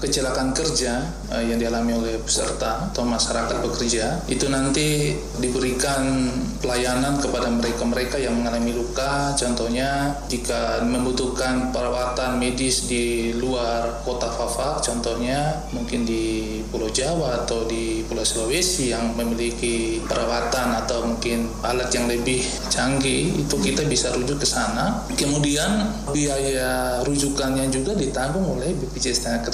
kecelakaan 0.02 0.52
kerja 0.58 1.03
uh, 1.32 1.44
yang 1.44 1.58
dialami 1.58 1.98
oleh 1.98 2.16
peserta 2.22 2.92
atau 2.92 3.04
masyarakat 3.08 3.58
bekerja 3.64 4.26
itu 4.30 4.46
nanti 4.52 5.18
diberikan 5.40 6.30
pelayanan 6.60 7.18
kepada 7.20 7.50
mereka-mereka 7.50 8.20
yang 8.20 8.38
mengalami 8.38 8.76
luka. 8.76 9.34
Contohnya 9.34 10.14
jika 10.30 10.84
membutuhkan 10.86 11.74
perawatan 11.74 12.38
medis 12.38 12.86
di 12.88 13.36
luar 13.36 14.04
kota 14.06 14.30
Fafak 14.30 14.84
contohnya 14.84 15.64
mungkin 15.72 16.04
di 16.04 16.60
Pulau 16.68 16.90
Jawa 16.90 17.46
atau 17.46 17.66
di 17.66 18.04
Pulau 18.06 18.26
Sulawesi 18.26 18.92
yang 18.92 19.16
memiliki 19.16 20.02
perawatan 20.06 20.84
atau 20.86 21.06
mungkin 21.08 21.50
alat 21.64 21.90
yang 21.96 22.06
lebih 22.10 22.42
canggih 22.70 23.32
itu 23.34 23.56
kita 23.58 23.88
bisa 23.88 24.12
rujuk 24.14 24.42
ke 24.42 24.48
sana. 24.48 25.06
Kemudian 25.14 25.90
biaya 26.12 27.02
rujukannya 27.06 27.72
juga 27.72 27.96
ditanggung 27.96 28.60
oleh 28.60 28.76
BPJS 28.78 29.20
Tenaga 29.24 29.52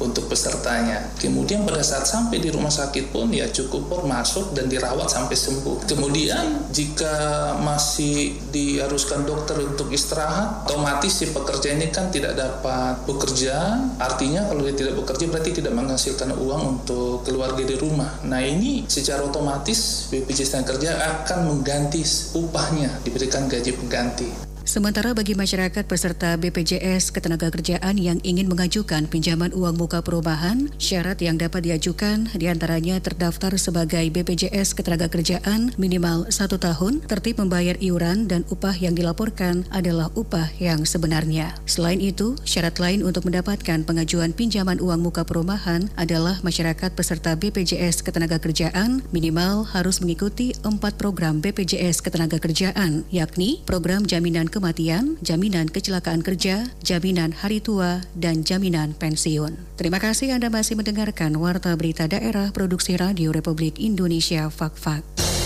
untuk 0.00 0.26
pesertanya 0.26 0.89
Kemudian 1.20 1.62
pada 1.68 1.84
saat 1.84 2.08
sampai 2.08 2.40
di 2.40 2.48
rumah 2.48 2.72
sakit 2.72 3.12
pun 3.12 3.28
ya 3.30 3.46
cukup 3.52 3.86
por 3.86 4.02
masuk 4.08 4.56
dan 4.56 4.66
dirawat 4.66 5.06
sampai 5.06 5.36
sembuh. 5.36 5.86
Kemudian 5.86 6.72
jika 6.72 7.54
masih 7.60 8.40
diharuskan 8.50 9.28
dokter 9.28 9.60
untuk 9.60 9.92
istirahat, 9.92 10.66
otomatis 10.66 11.22
si 11.22 11.30
pekerja 11.30 11.76
ini 11.76 11.92
kan 11.92 12.08
tidak 12.08 12.34
dapat 12.34 13.04
bekerja. 13.04 13.78
Artinya 14.00 14.48
kalau 14.48 14.64
dia 14.66 14.74
tidak 14.74 14.94
bekerja 15.04 15.24
berarti 15.30 15.50
tidak 15.62 15.72
menghasilkan 15.76 16.34
uang 16.34 16.62
untuk 16.80 17.22
keluarga 17.22 17.62
di 17.62 17.76
rumah. 17.76 18.18
Nah 18.26 18.40
ini 18.40 18.88
secara 18.88 19.22
otomatis 19.22 20.10
BPJS 20.10 20.56
Tenaga 20.56 20.68
Kerja 20.74 20.90
akan 20.96 21.38
mengganti 21.50 22.02
upahnya, 22.34 23.02
diberikan 23.04 23.50
gaji 23.50 23.74
pengganti. 23.76 24.49
Sementara 24.70 25.10
bagi 25.18 25.34
masyarakat 25.34 25.82
peserta 25.82 26.38
BPJS 26.38 27.10
Ketenagakerjaan 27.10 27.98
yang 27.98 28.22
ingin 28.22 28.46
mengajukan 28.46 29.10
pinjaman 29.10 29.50
uang 29.50 29.74
muka 29.74 29.98
perubahan, 29.98 30.70
syarat 30.78 31.18
yang 31.18 31.34
dapat 31.34 31.66
diajukan 31.66 32.30
di 32.38 32.46
antaranya 32.46 33.02
terdaftar 33.02 33.50
sebagai 33.58 34.06
BPJS 34.14 34.78
Ketenagakerjaan 34.78 35.74
minimal 35.74 36.30
satu 36.30 36.54
tahun, 36.62 37.02
tertib 37.02 37.42
membayar 37.42 37.74
iuran 37.82 38.30
dan 38.30 38.46
upah 38.46 38.78
yang 38.78 38.94
dilaporkan 38.94 39.66
adalah 39.74 40.06
upah 40.14 40.46
yang 40.62 40.86
sebenarnya. 40.86 41.50
Selain 41.66 41.98
itu, 41.98 42.38
syarat 42.46 42.78
lain 42.78 43.02
untuk 43.02 43.26
mendapatkan 43.26 43.82
pengajuan 43.82 44.30
pinjaman 44.30 44.78
uang 44.78 45.02
muka 45.02 45.26
perumahan 45.26 45.90
adalah 45.98 46.38
masyarakat 46.46 46.94
peserta 46.94 47.34
BPJS 47.34 48.06
Ketenagakerjaan 48.06 49.02
minimal 49.10 49.66
harus 49.66 49.98
mengikuti 49.98 50.54
empat 50.62 50.94
program 50.94 51.42
BPJS 51.42 52.06
Ketenagakerjaan, 52.06 53.02
yakni 53.10 53.66
program 53.66 54.06
jaminan 54.06 54.46
ke 54.46 54.59
kematian, 54.60 55.16
jaminan 55.24 55.72
kecelakaan 55.72 56.20
kerja, 56.20 56.68
jaminan 56.84 57.32
hari 57.32 57.64
tua, 57.64 58.04
dan 58.12 58.44
jaminan 58.44 58.92
pensiun. 58.92 59.56
Terima 59.80 59.96
kasih 59.96 60.36
Anda 60.36 60.52
masih 60.52 60.76
mendengarkan 60.76 61.32
Warta 61.40 61.72
Berita 61.80 62.04
Daerah 62.04 62.52
Produksi 62.52 63.00
Radio 63.00 63.32
Republik 63.32 63.80
Indonesia 63.80 64.52
Fak-Fak. 64.52 65.39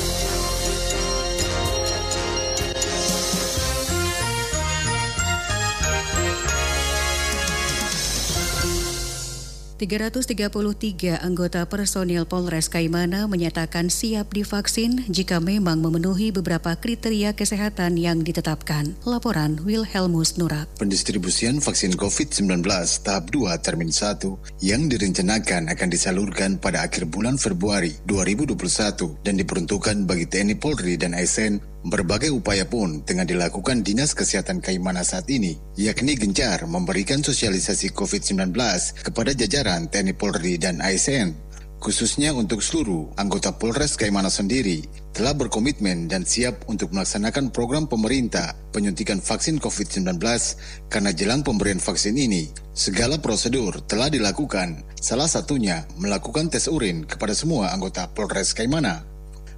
333 9.75 11.19
anggota 11.19 11.66
personil 11.66 12.23
Polres 12.23 12.71
Kaimana 12.71 13.26
menyatakan 13.26 13.90
siap 13.90 14.31
divaksin 14.31 15.02
jika 15.11 15.43
memang 15.43 15.83
memenuhi 15.83 16.31
beberapa 16.31 16.78
kriteria 16.78 17.35
kesehatan 17.35 17.99
yang 17.99 18.23
ditetapkan. 18.23 18.95
Laporan 19.02 19.59
Wilhelmus 19.66 20.38
Nurak. 20.38 20.71
Pendistribusian 20.78 21.59
vaksin 21.59 21.99
COVID-19 21.99 22.62
tahap 23.02 23.35
2 23.35 23.50
termin 23.59 23.90
1 23.90 24.62
yang 24.62 24.87
direncanakan 24.87 25.66
akan 25.75 25.88
disalurkan 25.90 26.62
pada 26.62 26.87
akhir 26.87 27.11
bulan 27.11 27.35
Februari 27.35 27.99
2021 28.07 29.26
dan 29.26 29.35
diperuntukkan 29.35 30.07
bagi 30.07 30.31
TNI 30.31 30.54
Polri 30.54 30.95
dan 30.95 31.19
ASN 31.19 31.74
Berbagai 31.85 32.33
upaya 32.33 32.64
pun 32.64 33.05
tengah 33.05 33.29
dilakukan 33.29 33.85
Dinas 33.85 34.17
Kesehatan 34.17 34.64
Kaimana 34.64 35.05
saat 35.05 35.29
ini, 35.29 35.61
yakni 35.76 36.17
gencar 36.17 36.64
memberikan 36.64 37.21
sosialisasi 37.21 37.93
COVID-19 37.93 38.57
kepada 39.05 39.37
jajaran 39.37 39.93
TNI 39.93 40.17
Polri 40.17 40.57
dan 40.57 40.81
ASN. 40.81 41.37
khususnya 41.85 42.33
untuk 42.33 42.64
seluruh 42.64 43.12
anggota 43.21 43.53
Polres 43.61 44.00
Kaimana 44.00 44.33
sendiri, 44.33 44.88
telah 45.12 45.37
berkomitmen 45.37 46.09
dan 46.09 46.25
siap 46.25 46.64
untuk 46.64 46.97
melaksanakan 46.97 47.53
program 47.53 47.85
pemerintah 47.85 48.57
penyuntikan 48.73 49.21
vaksin 49.21 49.61
COVID-19 49.61 50.17
karena 50.88 51.12
jelang 51.12 51.45
pemberian 51.45 51.85
vaksin 51.85 52.17
ini, 52.17 52.49
segala 52.73 53.21
prosedur 53.21 53.85
telah 53.85 54.09
dilakukan, 54.09 54.81
salah 54.97 55.29
satunya 55.29 55.85
melakukan 56.00 56.49
tes 56.49 56.73
urin 56.73 57.05
kepada 57.05 57.37
semua 57.37 57.76
anggota 57.76 58.09
Polres 58.17 58.57
Kaimana. 58.57 59.13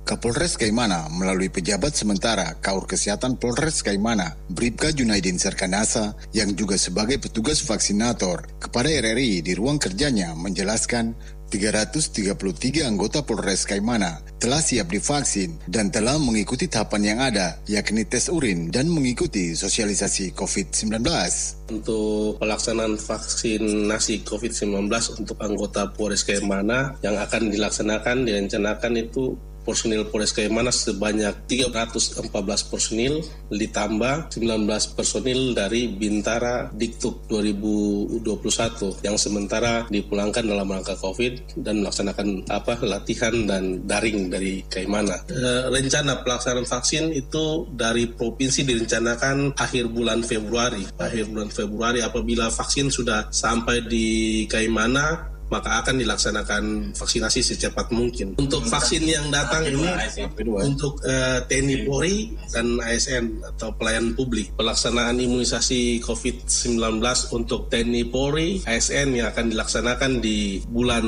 Kapolres 0.07 0.55
Kaimana 0.55 1.11
melalui 1.11 1.51
pejabat 1.51 1.91
sementara 1.91 2.55
Kaur 2.63 2.87
Kesehatan 2.87 3.43
Polres 3.43 3.83
Kaimana, 3.83 4.39
Bribka 4.47 4.95
Junaidin 4.95 5.35
Serkanasa, 5.35 6.15
yang 6.31 6.55
juga 6.55 6.79
sebagai 6.79 7.19
petugas 7.19 7.59
vaksinator 7.67 8.47
kepada 8.63 8.87
RRI 8.87 9.43
di 9.43 9.59
ruang 9.59 9.83
kerjanya 9.83 10.31
menjelaskan 10.39 11.19
333 11.51 12.87
anggota 12.87 13.27
Polres 13.27 13.67
Kaimana 13.67 14.23
telah 14.39 14.63
siap 14.63 14.95
divaksin 14.95 15.59
dan 15.67 15.91
telah 15.91 16.23
mengikuti 16.23 16.71
tahapan 16.71 17.03
yang 17.03 17.19
ada, 17.27 17.59
yakni 17.67 18.07
tes 18.07 18.31
urin 18.31 18.71
dan 18.71 18.87
mengikuti 18.87 19.59
sosialisasi 19.59 20.39
COVID-19. 20.39 21.03
Untuk 21.75 22.39
pelaksanaan 22.39 22.95
vaksinasi 22.95 24.23
COVID-19 24.23 24.87
untuk 25.19 25.35
anggota 25.43 25.91
Polres 25.91 26.23
Kaimana 26.23 26.95
yang 27.03 27.19
akan 27.19 27.51
dilaksanakan, 27.51 28.23
direncanakan 28.23 28.95
itu 29.03 29.35
personil 29.67 30.07
Polres 30.07 30.31
Kaimana 30.31 30.71
sebanyak 30.71 31.51
314 31.51 32.71
personil 32.71 33.19
ditambah 33.51 34.31
19 34.31 34.63
personil 34.95 35.53
dari 35.59 35.91
Bintara 35.91 36.71
Diktuk 36.71 37.27
2021 37.27 39.03
yang 39.03 39.19
sementara 39.19 39.91
dipulangkan 39.91 40.47
dalam 40.47 40.71
rangka 40.71 40.95
Covid 40.95 41.59
dan 41.59 41.83
melaksanakan 41.83 42.47
apa 42.47 42.79
latihan 42.87 43.35
dan 43.51 43.83
daring 43.83 44.31
dari 44.31 44.63
Kaimana. 44.71 45.27
E, 45.27 45.75
rencana 45.75 46.23
pelaksanaan 46.23 46.69
vaksin 46.69 47.11
itu 47.11 47.67
dari 47.75 48.07
provinsi 48.07 48.63
direncanakan 48.63 49.59
akhir 49.59 49.91
bulan 49.91 50.23
Februari. 50.23 50.87
Akhir 51.03 51.27
bulan 51.27 51.51
Februari 51.51 52.01
apabila 52.07 52.47
vaksin 52.55 52.89
sudah 52.89 53.27
sampai 53.35 53.83
di 53.83 54.07
Kaimana 54.47 55.36
maka 55.53 55.83
akan 55.85 56.03
dilaksanakan 56.03 56.65
vaksinasi 56.97 57.41
secepat 57.43 57.91
mungkin. 57.95 58.35
Untuk 58.41 58.67
vaksin 58.67 59.05
yang 59.07 59.31
datang 59.31 59.67
ini 59.69 59.87
untuk 60.65 61.03
uh, 61.07 61.43
TNI 61.47 61.87
Polri 61.87 62.35
dan 62.51 62.81
ASN 62.83 63.45
atau 63.55 63.75
pelayan 63.77 64.17
publik. 64.17 64.55
Pelaksanaan 64.59 65.21
imunisasi 65.21 66.03
COVID-19 66.03 67.03
untuk 67.35 67.69
TNI 67.69 68.03
Polri, 68.09 68.63
ASN 68.65 69.15
yang 69.15 69.31
akan 69.31 69.53
dilaksanakan 69.53 70.19
di 70.23 70.63
bulan 70.67 71.05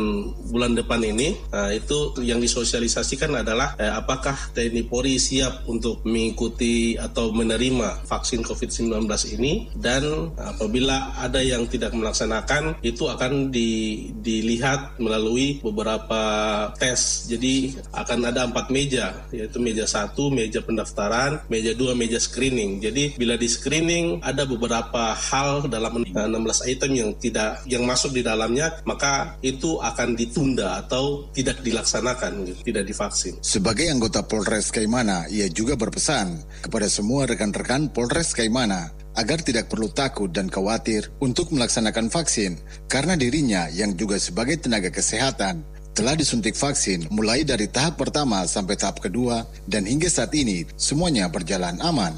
bulan 0.50 0.76
depan 0.76 1.00
ini, 1.02 1.35
nah, 1.50 1.73
itu 1.73 2.14
yang 2.23 2.38
disosialisasikan 2.38 3.35
adalah 3.42 3.75
eh, 3.80 3.90
apakah 3.90 4.37
TNI 4.54 4.83
Polri 4.87 5.16
siap 5.18 5.66
untuk 5.66 6.04
mengikuti 6.07 6.95
atau 6.99 7.30
menerima 7.35 8.04
vaksin 8.07 8.45
COVID-19 8.45 9.09
ini 9.38 9.73
dan 9.78 10.33
apabila 10.37 11.18
ada 11.18 11.40
yang 11.42 11.64
tidak 11.71 11.95
melaksanakan 11.95 12.80
itu 12.85 13.09
akan 13.09 13.49
di, 13.49 14.11
di 14.18 14.27
dilihat 14.28 15.00
melalui 15.00 15.64
beberapa 15.64 16.20
tes. 16.76 17.25
Jadi 17.32 17.80
akan 17.97 18.28
ada 18.28 18.44
empat 18.44 18.68
meja, 18.68 19.25
yaitu 19.32 19.56
meja 19.56 19.88
satu, 19.88 20.28
meja 20.28 20.61
pendaftaran, 20.61 21.40
meja 21.49 21.73
dua, 21.73 21.97
meja 21.97 22.20
screening. 22.20 22.85
Jadi 22.85 23.16
bila 23.16 23.40
di 23.40 23.49
screening 23.49 24.20
ada 24.20 24.44
beberapa 24.44 25.16
hal 25.16 25.73
dalam 25.73 26.04
16 26.04 26.68
item 26.68 26.90
yang 26.92 27.11
tidak 27.16 27.64
yang 27.64 27.88
masuk 27.88 28.12
di 28.12 28.20
dalamnya, 28.20 28.85
maka 28.85 29.40
itu 29.40 29.80
akan 29.80 30.12
ditunda 30.12 30.85
atau 30.85 31.32
tidak 31.32 31.64
dilaksanakan, 31.64 32.44
gitu, 32.44 32.61
tidak 32.68 32.85
divaksin. 32.85 33.35
Sebagai 33.40 33.88
anggota 33.88 34.20
Polres 34.26 34.68
Kaimana, 34.68 35.25
ia 35.32 35.49
juga 35.49 35.78
berpesan 35.78 36.44
kepada 36.61 36.90
semua 36.90 37.25
rekan-rekan 37.25 37.88
Polres 37.88 38.37
Kaimana 38.37 38.98
agar 39.17 39.41
tidak 39.41 39.71
perlu 39.73 39.88
takut 39.88 40.29
dan 40.29 40.50
khawatir 40.50 41.09
untuk 41.23 41.55
melaksanakan 41.55 42.11
vaksin 42.12 42.59
karena 42.91 43.15
dirinya 43.15 43.71
yang 43.73 43.95
juga 43.95 44.21
sebagai 44.21 44.61
tenaga 44.61 44.91
kesehatan 44.93 45.62
telah 45.97 46.15
disuntik 46.15 46.55
vaksin 46.55 47.11
mulai 47.11 47.43
dari 47.43 47.67
tahap 47.67 47.99
pertama 47.99 48.47
sampai 48.47 48.79
tahap 48.79 49.03
kedua 49.03 49.43
dan 49.67 49.83
hingga 49.83 50.07
saat 50.07 50.31
ini 50.35 50.62
semuanya 50.79 51.27
berjalan 51.27 51.75
aman. 51.82 52.15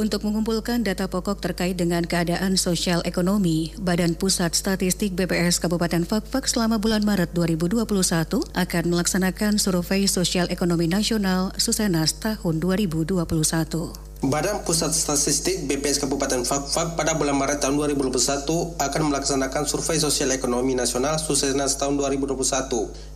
Untuk 0.00 0.24
mengumpulkan 0.24 0.80
data 0.80 1.12
pokok 1.12 1.44
terkait 1.44 1.76
dengan 1.76 2.00
keadaan 2.00 2.56
sosial 2.56 3.04
ekonomi, 3.04 3.76
Badan 3.76 4.16
Pusat 4.16 4.56
Statistik 4.56 5.12
BPS 5.12 5.60
Kabupaten 5.60 6.08
Fakfak 6.08 6.48
selama 6.48 6.80
bulan 6.80 7.04
Maret 7.04 7.36
2021 7.36 7.84
akan 8.32 8.84
melaksanakan 8.88 9.60
survei 9.60 10.08
sosial 10.08 10.48
ekonomi 10.48 10.88
nasional 10.88 11.52
Susenas 11.60 12.16
tahun 12.16 12.64
2021. 12.64 13.12
Badan 14.24 14.64
Pusat 14.64 14.92
Statistik 14.96 15.68
BPS 15.68 16.00
Kabupaten 16.00 16.48
Fakfak 16.48 16.96
pada 16.96 17.12
bulan 17.20 17.36
Maret 17.36 17.60
tahun 17.60 17.76
2021 17.92 18.80
akan 18.80 19.02
melaksanakan 19.04 19.68
survei 19.68 20.00
sosial 20.00 20.32
ekonomi 20.32 20.72
nasional 20.72 21.20
Susenas 21.20 21.76
tahun 21.76 22.00
2021. 22.00 22.40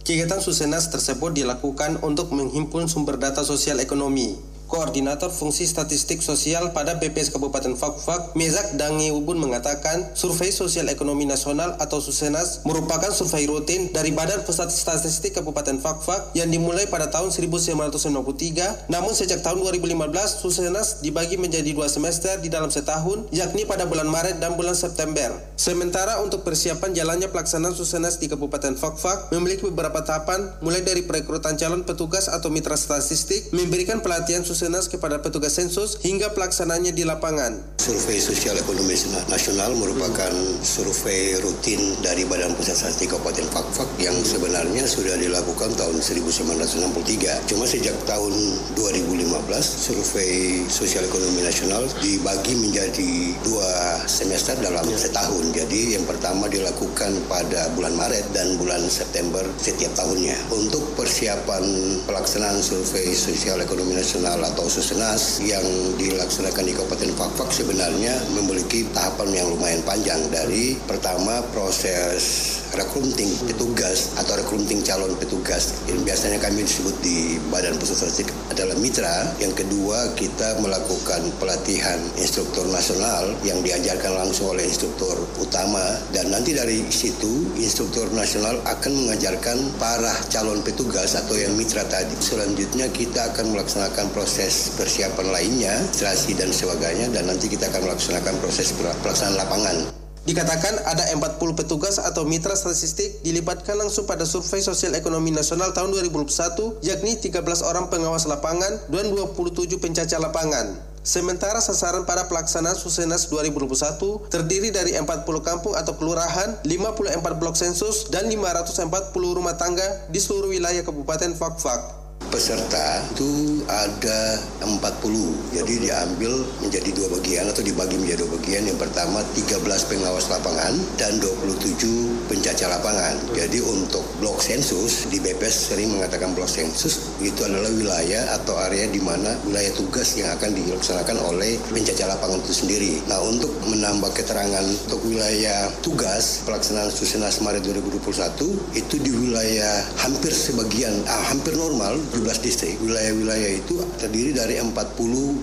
Kegiatan 0.05 0.41
Susenas 0.45 0.93
tersebut 0.93 1.33
dilakukan 1.33 2.05
untuk 2.05 2.29
menghimpun 2.37 2.93
sumber 2.93 3.17
data 3.17 3.41
sosial 3.41 3.81
ekonomi, 3.81 4.37
Koordinator 4.75 5.31
Fungsi 5.31 5.71
Statistik 5.71 6.19
Sosial 6.19 6.75
pada 6.75 6.99
BPS 6.99 7.31
Kabupaten 7.31 7.79
Fakfak, 7.79 8.35
Mezak 8.35 8.75
Dangi 8.75 9.15
Ubun 9.15 9.39
mengatakan, 9.39 10.11
Survei 10.19 10.51
Sosial 10.51 10.91
Ekonomi 10.91 11.31
Nasional 11.31 11.79
atau 11.79 12.03
Susenas 12.03 12.59
merupakan 12.67 13.15
survei 13.15 13.47
rutin 13.47 13.95
dari 13.95 14.11
Badan 14.11 14.43
Pusat 14.43 14.75
Statistik 14.75 15.39
Kabupaten 15.39 15.79
Fakfak 15.79 16.35
yang 16.35 16.51
dimulai 16.51 16.91
pada 16.91 17.07
tahun 17.07 17.31
1993, 17.31 18.91
namun 18.91 19.15
sejak 19.15 19.47
tahun 19.47 19.63
2015 19.63 20.43
Susenas 20.43 20.99
dibagi 21.07 21.39
menjadi 21.39 21.71
dua 21.71 21.87
semester 21.87 22.43
di 22.43 22.51
dalam 22.51 22.67
setahun, 22.67 23.31
yakni 23.31 23.63
pada 23.71 23.87
bulan 23.87 24.11
Maret 24.11 24.43
dan 24.43 24.59
bulan 24.59 24.75
September. 24.75 25.39
Sementara 25.55 26.19
untuk 26.19 26.43
persiapan 26.43 26.91
jalannya 26.99 27.31
pelaksanaan 27.31 27.79
Susenas 27.79 28.19
di 28.19 28.27
Kabupaten 28.27 28.75
Fakfak 28.75 29.31
memiliki 29.31 29.71
beberapa 29.71 30.03
tahapan, 30.03 30.59
mulai 30.67 30.83
dari 30.83 31.07
perekrutan 31.07 31.55
calon 31.55 31.87
petugas 31.87 32.27
atau 32.27 32.51
mitra 32.51 32.75
statistik, 32.75 33.55
memberikan 33.55 34.03
pelatihan 34.03 34.43
Susenas 34.43 34.64
Susenas 34.65 34.89
kepada 34.89 35.21
petugas 35.21 35.53
sensus 35.53 36.01
hingga 36.01 36.33
pelaksanaannya 36.33 36.97
di 36.97 37.05
lapangan. 37.05 37.77
Survei 37.77 38.17
Sosial 38.17 38.57
Ekonomi 38.57 38.97
Nasional 39.29 39.77
merupakan 39.77 40.33
survei 40.65 41.37
rutin 41.37 42.01
dari 42.01 42.25
Badan 42.25 42.57
Pusat 42.57 42.73
Statistik 42.73 43.13
Kabupaten 43.13 43.45
Fakfak 43.53 43.85
yang 44.01 44.17
sebenarnya 44.25 44.89
sudah 44.89 45.21
dilakukan 45.21 45.69
tahun 45.77 46.01
1963. 46.01 47.45
Cuma 47.45 47.69
sejak 47.69 47.93
tahun 48.09 48.33
2015 48.81 49.37
survei 49.61 50.65
Sosial 50.73 51.13
Ekonomi 51.13 51.45
Nasional 51.45 51.85
dibagi 52.01 52.57
menjadi 52.57 53.37
dua 53.45 54.01
semester 54.09 54.57
dalam 54.65 54.89
setahun. 54.89 55.45
Jadi 55.53 55.93
yang 55.93 56.09
pertama 56.09 56.49
dilakukan 56.49 57.13
pada 57.29 57.69
bulan 57.77 57.93
Maret 58.01 58.33
dan 58.33 58.57
bulan 58.57 58.81
September 58.89 59.45
setiap 59.61 59.93
tahunnya. 59.93 60.41
Untuk 60.57 60.81
persiapan 60.97 61.61
pelaksanaan 62.09 62.65
survei 62.65 63.13
Sosial 63.13 63.61
Ekonomi 63.61 63.93
Nasional 63.93 64.41
atau 64.45 64.69
Susenas 64.69 65.41
yang 65.41 65.65
dilaksanakan 65.97 66.65
di 66.69 66.73
Kabupaten 66.77 67.13
Fakfak 67.17 67.49
sebenarnya 67.53 68.21
memiliki 68.37 68.85
tahapan 68.93 69.31
yang 69.33 69.47
lumayan 69.53 69.81
panjang 69.85 70.21
dari 70.29 70.77
pertama 70.85 71.41
proses 71.53 72.64
recruiting 72.79 73.33
petugas 73.49 74.15
atau 74.21 74.39
recruiting 74.39 74.85
calon 74.87 75.17
petugas 75.19 75.75
yang 75.91 75.99
biasanya 76.05 76.39
kami 76.39 76.63
disebut 76.63 76.95
di 77.03 77.41
Badan 77.49 77.75
Pusat 77.81 77.97
Statistik 77.97 78.29
adalah 78.53 78.77
mitra. 78.79 79.33
Yang 79.41 79.65
kedua 79.65 80.13
kita 80.15 80.61
melakukan 80.61 81.25
pelatihan 81.41 81.99
instruktur 82.21 82.69
nasional 82.69 83.33
yang 83.43 83.59
diajarkan 83.65 84.15
langsung 84.15 84.53
oleh 84.55 84.69
instruktur 84.69 85.17
utama 85.41 85.99
dan 86.13 86.29
nanti 86.29 86.53
dari 86.53 86.85
situ 86.93 87.49
instruktur 87.59 88.07
nasional 88.13 88.61
akan 88.69 88.93
mengajarkan 88.93 89.59
para 89.81 90.13
calon 90.29 90.61
petugas 90.61 91.17
atau 91.17 91.35
yang 91.35 91.57
mitra 91.57 91.83
tadi. 91.89 92.15
Selanjutnya 92.21 92.93
kita 92.93 93.33
akan 93.33 93.57
melaksanakan 93.57 94.13
proses 94.13 94.75
persiapan 94.77 95.33
lainnya, 95.33 95.75
administrasi 96.05 96.37
dan 96.37 96.51
sebagainya, 96.53 97.07
dan 97.15 97.25
nanti 97.31 97.49
kita 97.49 97.71
akan 97.73 97.89
melaksanakan 97.89 98.35
proses 98.43 98.75
pelaksanaan 98.77 99.41
lapangan. 99.41 100.04
Dikatakan 100.25 100.89
ada 100.89 101.05
40 101.13 101.37
petugas 101.53 102.01
atau 102.01 102.25
mitra 102.25 102.57
statistik 102.57 103.21
dilibatkan 103.21 103.77
langsung 103.77 104.09
pada 104.09 104.25
survei 104.25 104.65
sosial 104.65 104.97
ekonomi 104.97 105.29
nasional 105.29 105.77
tahun 105.77 105.93
2021, 105.93 106.81
yakni 106.81 107.21
13 107.21 107.45
orang 107.61 107.93
pengawas 107.93 108.25
lapangan 108.25 108.89
dan 108.89 109.13
27 109.13 109.77
pencacah 109.77 110.17
lapangan. 110.17 110.81
Sementara 111.05 111.61
sasaran 111.61 112.09
para 112.09 112.33
pelaksanaan 112.33 112.73
Susenas 112.73 113.29
2021 113.29 114.33
terdiri 114.33 114.73
dari 114.73 114.97
40 114.97 115.05
kampung 115.45 115.77
atau 115.77 115.93
kelurahan, 116.01 116.57
54 116.65 117.21
blok 117.37 117.61
sensus, 117.61 118.09
dan 118.09 118.25
540 118.25 119.13
rumah 119.13 119.61
tangga 119.61 119.85
di 120.09 120.17
seluruh 120.17 120.49
wilayah 120.49 120.81
Kabupaten 120.81 121.37
Fakfak. 121.37 122.04
Peserta 122.35 123.07
itu 123.15 123.63
ada 123.71 124.43
40. 124.67 125.55
Jadi 125.55 125.87
diambil 125.87 126.43
menjadi 126.59 126.91
dua 126.91 127.09
bagian 127.15 127.47
atau 127.47 127.63
dibagi 127.63 127.95
menjadi 127.95 128.27
dua 128.27 128.35
bagian. 128.35 128.67
Yang 128.67 128.83
pertama 128.83 129.23
13 129.39 129.63
pengawas 129.63 130.27
lapangan 130.27 130.75
dan 130.99 131.23
27 131.23 131.79
pencacah 132.27 132.69
lapangan. 132.75 133.15
Jadi 133.39 133.63
untuk 133.63 134.03
blok 134.19 134.43
sensus 134.43 135.07
di 135.07 135.23
BPS 135.23 135.71
sering 135.71 135.95
mengatakan 135.95 136.35
blok 136.35 136.51
sensus 136.51 137.14
itu 137.25 137.41
adalah 137.49 137.73
wilayah 137.73 138.37
atau 138.37 138.55
area 138.69 138.85
di 138.89 139.01
mana 139.01 139.33
wilayah 139.49 139.73
tugas 139.73 140.15
yang 140.21 140.29
akan 140.37 140.53
dilaksanakan 140.53 141.17
oleh 141.25 141.57
pencacah 141.73 142.07
lapangan 142.13 142.41
itu 142.45 142.53
sendiri. 142.53 142.93
Nah, 143.09 143.21
untuk 143.25 143.51
menambah 143.65 144.13
keterangan 144.13 144.65
untuk 144.89 145.01
wilayah 145.09 145.73
tugas 145.81 146.45
pelaksanaan 146.45 146.93
Susenas 146.93 147.41
Maret 147.41 147.65
2021 147.65 148.77
itu 148.77 148.95
di 149.01 149.11
wilayah 149.11 149.85
hampir 150.05 150.31
sebagian 150.31 150.93
ah, 151.09 151.25
hampir 151.33 151.57
normal 151.57 151.97
17 152.13 152.45
distrik. 152.45 152.77
Wilayah-wilayah 152.85 153.51
itu 153.57 153.81
terdiri 153.97 154.37
dari 154.37 154.61
40 154.61 154.75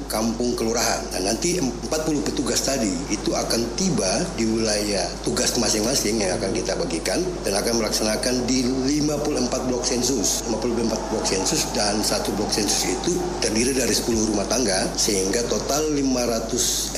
kampung 0.06 0.54
kelurahan. 0.54 1.02
Nah, 1.18 1.34
nanti 1.34 1.58
40 1.58 1.90
petugas 2.28 2.62
tadi 2.62 2.94
itu 3.10 3.34
akan 3.34 3.62
tiba 3.76 4.22
di 4.38 4.46
wilayah 4.46 5.10
tugas 5.26 5.58
masing-masing 5.58 6.22
yang 6.22 6.38
akan 6.38 6.54
kita 6.54 6.78
bagikan 6.78 7.20
dan 7.42 7.58
akan 7.58 7.82
melaksanakan 7.82 8.46
di 8.46 8.64
54 9.02 9.68
blok 9.68 9.84
sensus. 9.84 10.46
54 10.46 11.10
blok 11.10 11.26
sensus 11.26 11.71
dan 11.72 12.04
satu 12.04 12.32
blok 12.36 12.52
sensus 12.52 12.88
itu 12.88 13.16
terdiri 13.40 13.76
dari 13.76 13.92
10 13.92 14.32
rumah 14.32 14.48
tangga 14.48 14.88
sehingga 14.96 15.44
total 15.48 15.92
540 15.96 16.98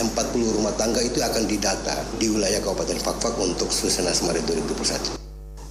rumah 0.58 0.74
tangga 0.78 1.02
itu 1.02 1.22
akan 1.22 1.44
didata 1.46 2.02
di 2.18 2.30
wilayah 2.30 2.62
Kabupaten 2.62 3.00
Fakfak 3.02 3.38
untuk 3.42 3.70
Susenas 3.70 4.22
Maret 4.26 4.46
2021. 4.50 5.24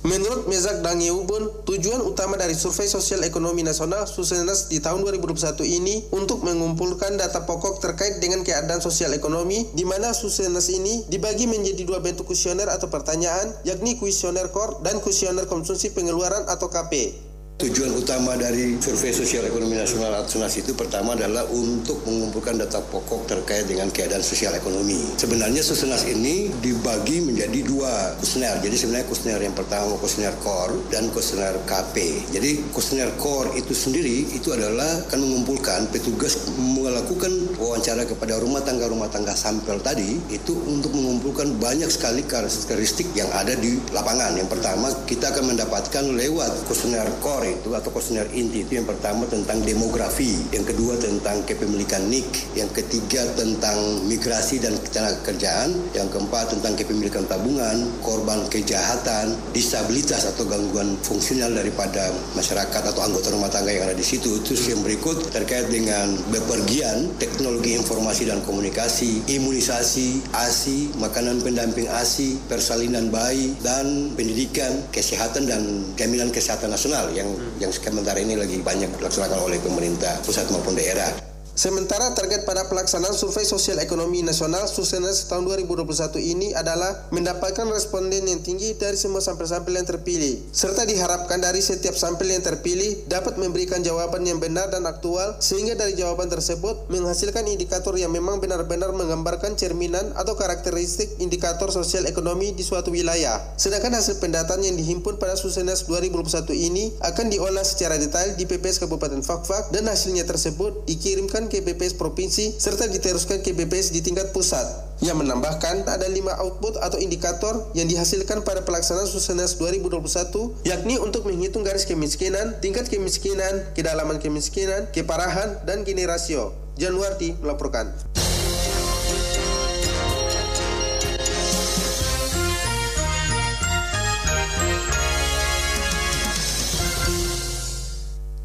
Menurut 0.03 0.51
Mezak 0.51 0.83
Dangiubun, 0.83 1.63
tujuan 1.63 2.03
utama 2.03 2.35
dari 2.35 2.59
Survei 2.59 2.91
Sosial 2.91 3.23
Ekonomi 3.23 3.63
Nasional 3.63 4.03
Susenas 4.11 4.67
di 4.67 4.83
tahun 4.83 5.07
2021 5.07 5.63
ini 5.63 6.03
untuk 6.11 6.43
mengumpulkan 6.43 7.15
data 7.15 7.47
pokok 7.47 7.79
terkait 7.79 8.19
dengan 8.19 8.43
keadaan 8.43 8.83
sosial 8.83 9.15
ekonomi, 9.15 9.71
di 9.79 9.87
mana 9.87 10.11
Susenas 10.11 10.67
ini 10.75 11.07
dibagi 11.07 11.47
menjadi 11.47 11.87
dua 11.87 12.03
bentuk 12.03 12.27
kuesioner 12.27 12.67
atau 12.67 12.91
pertanyaan, 12.91 13.55
yakni 13.63 13.95
kuesioner 13.95 14.51
core 14.51 14.83
dan 14.83 14.99
kuesioner 14.99 15.47
konsumsi 15.47 15.95
pengeluaran 15.95 16.51
atau 16.51 16.67
KP. 16.67 17.15
Tujuan 17.63 17.95
utama 17.95 18.35
dari 18.35 18.75
Survei 18.83 19.15
Sosial 19.15 19.47
Ekonomi 19.47 19.79
Nasional 19.79 20.11
atau 20.19 20.35
SUNAS 20.35 20.59
itu 20.59 20.75
pertama 20.75 21.15
adalah 21.15 21.47
untuk 21.47 22.03
mengumpulkan 22.03 22.59
data 22.59 22.83
pokok 22.83 23.31
terkait 23.31 23.71
dengan 23.71 23.87
keadaan 23.87 24.19
sosial 24.19 24.51
ekonomi. 24.59 24.99
Sebenarnya 25.15 25.63
SUNAS 25.63 26.11
ini 26.11 26.51
dibagi 26.59 27.23
menjadi 27.23 27.63
dua 27.63 28.19
kuesioner. 28.19 28.59
Jadi 28.67 28.75
sebenarnya 28.75 29.07
kuesioner 29.07 29.41
yang 29.47 29.55
pertama 29.55 29.95
kuesioner 29.95 30.35
core 30.43 30.75
dan 30.91 31.07
kuesioner 31.15 31.55
KP. 31.63 32.27
Jadi 32.35 32.67
kuesioner 32.75 33.15
core 33.15 33.55
itu 33.55 33.71
sendiri 33.71 34.27
itu 34.35 34.51
adalah 34.51 35.07
akan 35.07 35.23
mengumpulkan 35.23 35.87
petugas 35.95 36.43
melakukan 36.59 37.31
wawancara 37.63 38.03
kepada 38.11 38.43
rumah 38.43 38.67
tangga 38.67 38.91
rumah 38.91 39.07
tangga 39.07 39.39
sampel 39.39 39.79
tadi 39.79 40.19
itu 40.35 40.51
untuk 40.67 40.99
mengumpulkan 40.99 41.55
banyak 41.63 41.87
sekali 41.95 42.27
karakteristik 42.27 43.07
yang 43.15 43.31
ada 43.31 43.55
di 43.55 43.79
lapangan. 43.95 44.35
Yang 44.35 44.51
pertama 44.51 44.91
kita 45.07 45.31
akan 45.31 45.55
mendapatkan 45.55 46.05
lewat 46.11 46.67
kuesioner 46.67 47.07
core 47.23 47.52
itu 47.53 47.71
atau 47.77 47.93
kuesioner 47.93 48.29
inti 48.33 48.65
itu 48.65 48.81
yang 48.81 48.89
pertama 48.89 49.29
tentang 49.29 49.61
demografi, 49.63 50.37
yang 50.51 50.65
kedua 50.65 50.97
tentang 50.97 51.45
kepemilikan 51.45 52.03
NIK, 52.09 52.57
yang 52.57 52.71
ketiga 52.73 53.23
tentang 53.37 53.79
migrasi 54.09 54.59
dan 54.59 54.75
ketenaga 54.81 55.21
kerjaan, 55.23 55.77
yang 55.93 56.09
keempat 56.09 56.57
tentang 56.57 56.75
kepemilikan 56.75 57.25
tabungan, 57.29 57.89
korban 58.01 58.43
kejahatan, 58.49 59.37
disabilitas 59.53 60.29
atau 60.29 60.49
gangguan 60.49 60.97
fungsional 61.05 61.53
daripada 61.53 62.11
masyarakat 62.35 62.83
atau 62.93 63.01
anggota 63.05 63.29
rumah 63.31 63.53
tangga 63.53 63.73
yang 63.73 63.87
ada 63.87 63.97
di 63.97 64.05
situ. 64.05 64.41
Terus 64.43 64.67
yang 64.69 64.81
berikut 64.81 65.31
terkait 65.31 65.69
dengan 65.69 66.13
bepergian, 66.33 67.13
teknologi 67.21 67.77
informasi 67.77 68.29
dan 68.29 68.41
komunikasi, 68.43 69.25
imunisasi, 69.29 70.23
ASI, 70.33 70.93
makanan 70.99 71.45
pendamping 71.45 71.89
ASI, 71.89 72.41
persalinan 72.49 73.13
bayi, 73.13 73.55
dan 73.61 74.13
pendidikan, 74.17 74.71
kesehatan 74.95 75.45
dan 75.49 75.63
jaminan 75.99 76.33
kesehatan 76.33 76.73
nasional 76.73 77.11
yang 77.13 77.29
yang 77.59 77.73
sementara 77.73 78.19
ini 78.21 78.37
lagi 78.37 78.61
banyak 78.61 78.91
dilaksanakan 78.99 79.39
oleh 79.43 79.59
pemerintah 79.63 80.21
pusat 80.23 80.47
maupun 80.53 80.77
daerah. 80.77 81.32
Sementara 81.53 82.17
target 82.17 82.49
pada 82.49 82.65
pelaksanaan 82.65 83.13
Survei 83.13 83.45
Sosial 83.45 83.77
Ekonomi 83.85 84.25
Nasional 84.25 84.65
Susenas 84.65 85.29
tahun 85.29 85.45
2021 85.53 85.85
ini 86.17 86.57
adalah 86.57 87.13
mendapatkan 87.13 87.69
responden 87.69 88.25
yang 88.25 88.41
tinggi 88.41 88.73
dari 88.73 88.97
semua 88.97 89.21
sampel-sampel 89.21 89.77
yang 89.77 89.85
terpilih, 89.85 90.49
serta 90.49 90.89
diharapkan 90.89 91.45
dari 91.45 91.61
setiap 91.61 91.93
sampel 91.93 92.33
yang 92.33 92.41
terpilih 92.41 93.05
dapat 93.05 93.37
memberikan 93.37 93.85
jawaban 93.85 94.25
yang 94.25 94.41
benar 94.41 94.73
dan 94.73 94.89
aktual 94.89 95.37
sehingga 95.45 95.77
dari 95.77 95.93
jawaban 95.93 96.33
tersebut 96.33 96.89
menghasilkan 96.89 97.45
indikator 97.45 98.01
yang 98.01 98.17
memang 98.17 98.41
benar-benar 98.41 98.89
menggambarkan 98.97 99.53
cerminan 99.53 100.09
atau 100.17 100.33
karakteristik 100.33 101.21
indikator 101.21 101.69
sosial 101.69 102.09
ekonomi 102.09 102.57
di 102.57 102.65
suatu 102.65 102.89
wilayah. 102.89 103.37
Sedangkan 103.61 103.93
hasil 103.93 104.25
pendataan 104.25 104.65
yang 104.65 104.81
dihimpun 104.81 105.21
pada 105.21 105.37
Susenas 105.37 105.85
2021 105.85 106.49
ini 106.57 106.97
akan 107.05 107.29
diolah 107.29 107.61
secara 107.69 108.01
detail 108.01 108.41
di 108.41 108.49
PPS 108.49 108.81
Kabupaten 108.81 109.21
Fakfak 109.21 109.69
dan 109.69 109.85
hasilnya 109.85 110.25
tersebut 110.25 110.89
dikirimkan 110.89 111.42
dikirimkan 111.43 111.51
ke 111.51 111.59
BPS 111.65 111.95
provinsi 111.99 112.55
serta 112.59 112.87
diteruskan 112.87 113.43
ke 113.43 113.51
BPS 113.55 113.91
di 113.91 114.01
tingkat 114.05 114.31
pusat. 114.31 114.63
Yang 115.03 115.27
menambahkan 115.27 115.91
ada 115.91 116.07
lima 116.07 116.39
output 116.39 116.79
atau 116.79 116.99
indikator 117.03 117.67
yang 117.75 117.91
dihasilkan 117.91 118.47
pada 118.47 118.63
pelaksanaan 118.63 119.11
Susenas 119.11 119.59
2021 119.59 120.63
yakni 120.63 121.03
untuk 121.03 121.27
menghitung 121.27 121.67
garis 121.67 121.83
kemiskinan, 121.83 122.55
tingkat 122.63 122.87
kemiskinan, 122.87 123.67
kedalaman 123.75 124.23
kemiskinan, 124.23 124.87
keparahan, 124.95 125.59
dan 125.67 125.83
gini 125.83 126.07
rasio. 126.07 126.55
Januarti 126.79 127.35
melaporkan. 127.43 127.91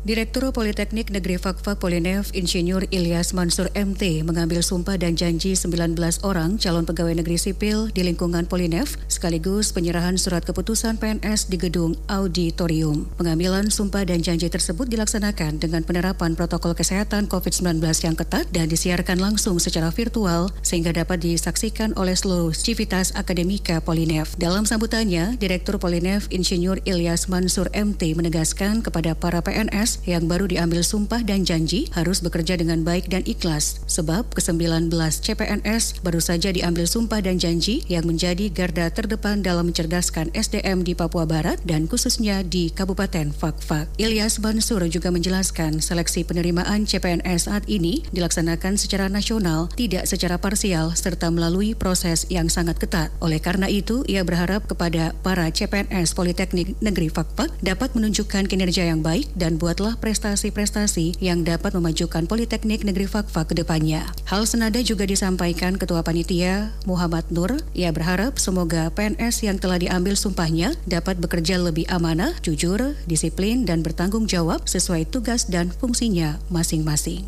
Direktur 0.08 0.48
Politeknik 0.56 1.12
Negeri 1.12 1.36
Fakfak 1.36 1.84
Polinev 1.84 2.32
Insinyur 2.32 2.88
Ilyas 2.96 3.36
Mansur 3.36 3.68
MT 3.76 4.24
mengambil 4.24 4.64
sumpah 4.64 4.96
dan 4.96 5.20
janji 5.20 5.52
19 5.52 6.00
orang 6.24 6.56
calon 6.56 6.88
pegawai 6.88 7.12
negeri 7.20 7.36
sipil 7.36 7.92
di 7.92 8.08
lingkungan 8.08 8.48
Polinev 8.48 8.88
sekaligus 9.12 9.76
penyerahan 9.76 10.16
surat 10.16 10.48
keputusan 10.48 10.96
PNS 10.96 11.52
di 11.52 11.60
gedung 11.60 11.92
auditorium. 12.08 13.04
Pengambilan 13.20 13.68
sumpah 13.68 14.08
dan 14.08 14.24
janji 14.24 14.48
tersebut 14.48 14.88
dilaksanakan 14.88 15.60
dengan 15.60 15.84
penerapan 15.84 16.40
protokol 16.40 16.72
kesehatan 16.72 17.28
COVID-19 17.28 17.84
yang 18.08 18.16
ketat 18.16 18.48
dan 18.56 18.72
disiarkan 18.72 19.20
langsung 19.20 19.60
secara 19.60 19.92
virtual 19.92 20.48
sehingga 20.64 20.96
dapat 20.96 21.20
disaksikan 21.20 21.92
oleh 22.00 22.16
seluruh 22.16 22.56
civitas 22.56 23.12
akademika 23.12 23.84
Polinev. 23.84 24.40
Dalam 24.40 24.64
sambutannya, 24.64 25.36
Direktur 25.36 25.84
Polinev 25.84 26.32
Insinyur 26.32 26.80
Ilyas 26.88 27.28
Mansur 27.28 27.68
MT 27.76 28.16
menegaskan 28.16 28.80
kepada 28.80 29.12
para 29.12 29.44
PNS 29.44 29.97
yang 30.04 30.28
baru 30.28 30.52
diambil 30.52 30.84
sumpah 30.84 31.24
dan 31.24 31.48
janji 31.48 31.88
harus 31.96 32.20
bekerja 32.20 32.60
dengan 32.60 32.84
baik 32.84 33.08
dan 33.08 33.24
ikhlas 33.24 33.80
sebab 33.88 34.28
ke-19 34.36 34.92
CPNS 34.98 36.04
baru 36.04 36.20
saja 36.20 36.52
diambil 36.52 36.84
sumpah 36.84 37.24
dan 37.24 37.40
janji 37.40 37.88
yang 37.88 38.04
menjadi 38.04 38.52
garda 38.52 38.92
terdepan 38.92 39.40
dalam 39.40 39.72
mencerdaskan 39.72 40.34
SDM 40.36 40.84
di 40.84 40.98
Papua 40.98 41.24
Barat 41.24 41.62
dan 41.64 41.88
khususnya 41.88 42.44
di 42.44 42.68
Kabupaten 42.74 43.32
Fakfak. 43.32 43.88
Ilyas 43.96 44.44
Bansur 44.44 44.84
juga 44.92 45.14
menjelaskan 45.14 45.80
seleksi 45.80 46.28
penerimaan 46.28 46.84
CPNS 46.84 47.48
saat 47.48 47.64
ini 47.72 48.04
dilaksanakan 48.12 48.76
secara 48.76 49.08
nasional, 49.08 49.72
tidak 49.80 50.04
secara 50.04 50.36
parsial 50.36 50.92
serta 50.92 51.32
melalui 51.32 51.72
proses 51.78 52.28
yang 52.28 52.52
sangat 52.52 52.76
ketat. 52.76 53.14
Oleh 53.24 53.40
karena 53.40 53.72
itu, 53.72 54.04
ia 54.10 54.28
berharap 54.28 54.68
kepada 54.68 55.16
para 55.24 55.48
CPNS 55.48 56.12
Politeknik 56.12 56.76
Negeri 56.84 57.08
Fakfak 57.08 57.54
dapat 57.64 57.96
menunjukkan 57.96 58.52
kinerja 58.52 58.90
yang 58.92 59.00
baik 59.00 59.32
dan 59.40 59.56
buatlah 59.56 59.87
adalah 59.88 60.04
prestasi-prestasi 60.04 61.24
yang 61.24 61.48
dapat 61.48 61.72
memajukan 61.72 62.28
Politeknik 62.28 62.84
Negeri 62.84 63.08
Fakfa 63.08 63.48
ke 63.48 63.56
depannya. 63.56 64.04
Hal 64.28 64.44
senada 64.44 64.84
juga 64.84 65.08
disampaikan 65.08 65.80
Ketua 65.80 66.04
Panitia 66.04 66.76
Muhammad 66.84 67.24
Nur. 67.32 67.64
Ia 67.72 67.96
berharap 67.96 68.36
semoga 68.36 68.92
PNS 68.92 69.48
yang 69.48 69.56
telah 69.64 69.80
diambil 69.80 70.20
sumpahnya 70.20 70.76
dapat 70.84 71.24
bekerja 71.24 71.56
lebih 71.56 71.88
amanah, 71.88 72.36
jujur, 72.44 73.00
disiplin, 73.08 73.64
dan 73.64 73.80
bertanggung 73.80 74.28
jawab 74.28 74.68
sesuai 74.68 75.08
tugas 75.08 75.48
dan 75.48 75.72
fungsinya 75.72 76.36
masing-masing. 76.52 77.24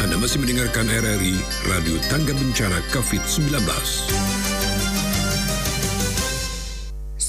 Anda 0.00 0.16
masih 0.16 0.40
mendengarkan 0.40 0.88
RRI 0.88 1.36
Radio 1.68 2.00
Tangga 2.08 2.32
Bencana 2.32 2.80
COVID-19. 2.96 3.60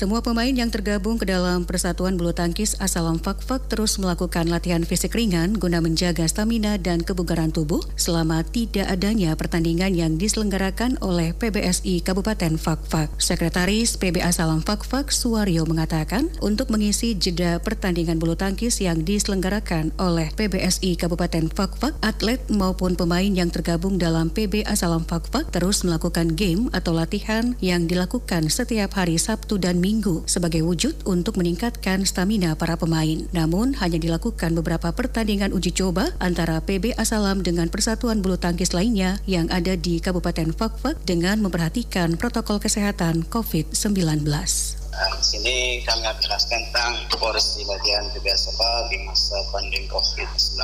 Semua 0.01 0.25
pemain 0.25 0.49
yang 0.49 0.73
tergabung 0.73 1.21
ke 1.21 1.29
dalam 1.29 1.61
Persatuan 1.61 2.17
Bulu 2.17 2.33
Tangkis 2.33 2.73
Asalam 2.81 3.21
Fakfak 3.21 3.69
terus 3.69 4.01
melakukan 4.01 4.49
latihan 4.49 4.81
fisik 4.81 5.13
ringan 5.13 5.53
guna 5.53 5.77
menjaga 5.77 6.25
stamina 6.25 6.81
dan 6.81 7.05
kebugaran 7.05 7.53
tubuh 7.53 7.85
selama 7.93 8.41
tidak 8.41 8.89
adanya 8.89 9.37
pertandingan 9.37 9.93
yang 9.93 10.17
diselenggarakan 10.17 10.97
oleh 11.05 11.37
PBSI 11.37 12.01
Kabupaten 12.01 12.57
Fakfak. 12.57 13.13
Sekretaris 13.21 13.93
PB 14.01 14.25
Asalam 14.25 14.65
Fakfak 14.65 15.13
Suwaryo 15.13 15.69
mengatakan 15.69 16.33
untuk 16.41 16.73
mengisi 16.73 17.13
jeda 17.13 17.61
pertandingan 17.61 18.17
bulu 18.17 18.33
tangkis 18.33 18.81
yang 18.81 19.05
diselenggarakan 19.05 19.93
oleh 20.01 20.33
PBSI 20.33 20.97
Kabupaten 20.97 21.53
Fakfak, 21.53 21.93
atlet 22.01 22.41
maupun 22.49 22.97
pemain 22.97 23.29
yang 23.29 23.53
tergabung 23.53 24.01
dalam 24.01 24.33
PB 24.33 24.65
Asalam 24.65 25.05
Fakfak 25.05 25.53
terus 25.53 25.85
melakukan 25.85 26.33
game 26.33 26.73
atau 26.73 26.89
latihan 26.89 27.53
yang 27.61 27.85
dilakukan 27.85 28.49
setiap 28.49 28.97
hari 28.97 29.21
Sabtu 29.21 29.61
dan 29.61 29.77
minggu 29.77 29.90
sebagai 30.23 30.63
wujud 30.63 31.03
untuk 31.03 31.35
meningkatkan 31.35 32.07
stamina 32.07 32.55
para 32.55 32.79
pemain. 32.79 33.27
Namun 33.35 33.75
hanya 33.83 33.99
dilakukan 33.99 34.55
beberapa 34.55 34.95
pertandingan 34.95 35.51
uji 35.51 35.75
coba 35.75 36.15
antara 36.23 36.63
PB 36.63 36.95
Asalam 36.95 37.43
dengan 37.43 37.67
persatuan 37.67 38.23
bulu 38.23 38.39
tangkis 38.39 38.71
lainnya 38.71 39.19
yang 39.27 39.51
ada 39.51 39.75
di 39.75 39.99
Kabupaten 39.99 40.55
Fakfak 40.55 41.03
dengan 41.03 41.43
memperhatikan 41.43 42.15
protokol 42.15 42.63
kesehatan 42.63 43.27
COVID-19. 43.27 44.80
Nah, 44.91 45.07
di 45.15 45.23
sini 45.23 45.55
kami 45.87 46.03
akan 46.03 46.19
jelaskan 46.19 46.59
tentang 46.67 46.93
porsi 47.15 47.63
latihan 47.63 48.11
PBSA 48.11 48.91
di 48.91 48.99
masa 49.07 49.39
pandemi 49.55 49.87
COVID-19. 49.87 50.59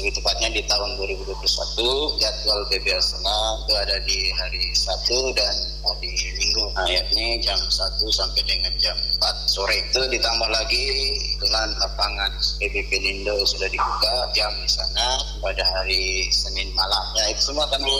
Lebih 0.00 0.12
tepatnya 0.16 0.48
di 0.56 0.62
tahun 0.64 0.96
2021, 0.96 2.16
jadwal 2.16 2.60
PBSA 2.72 3.38
itu 3.60 3.72
ada 3.76 3.96
di 4.08 4.18
hari 4.40 4.64
Sabtu 4.72 5.36
dan 5.36 5.54
hari 5.84 6.16
Minggu. 6.40 6.64
Nah, 6.72 6.88
yakni 6.88 7.44
jam 7.44 7.60
1 7.60 8.00
sampai 8.08 8.40
dengan 8.48 8.72
jam 8.80 8.96
4 9.20 9.44
sore. 9.44 9.76
Itu 9.84 10.00
ditambah 10.00 10.48
lagi 10.48 11.12
dengan 11.36 11.76
lapangan 11.76 12.32
PBP 12.56 12.90
Lindo 13.04 13.36
sudah 13.44 13.68
dibuka 13.68 14.32
jam 14.32 14.48
di 14.64 14.70
sana 14.70 15.20
pada 15.44 15.60
hari 15.76 16.24
Senin 16.32 16.72
malam. 16.72 17.04
Ya, 17.20 17.28
itu 17.28 17.52
semua 17.52 17.68
kami 17.68 17.92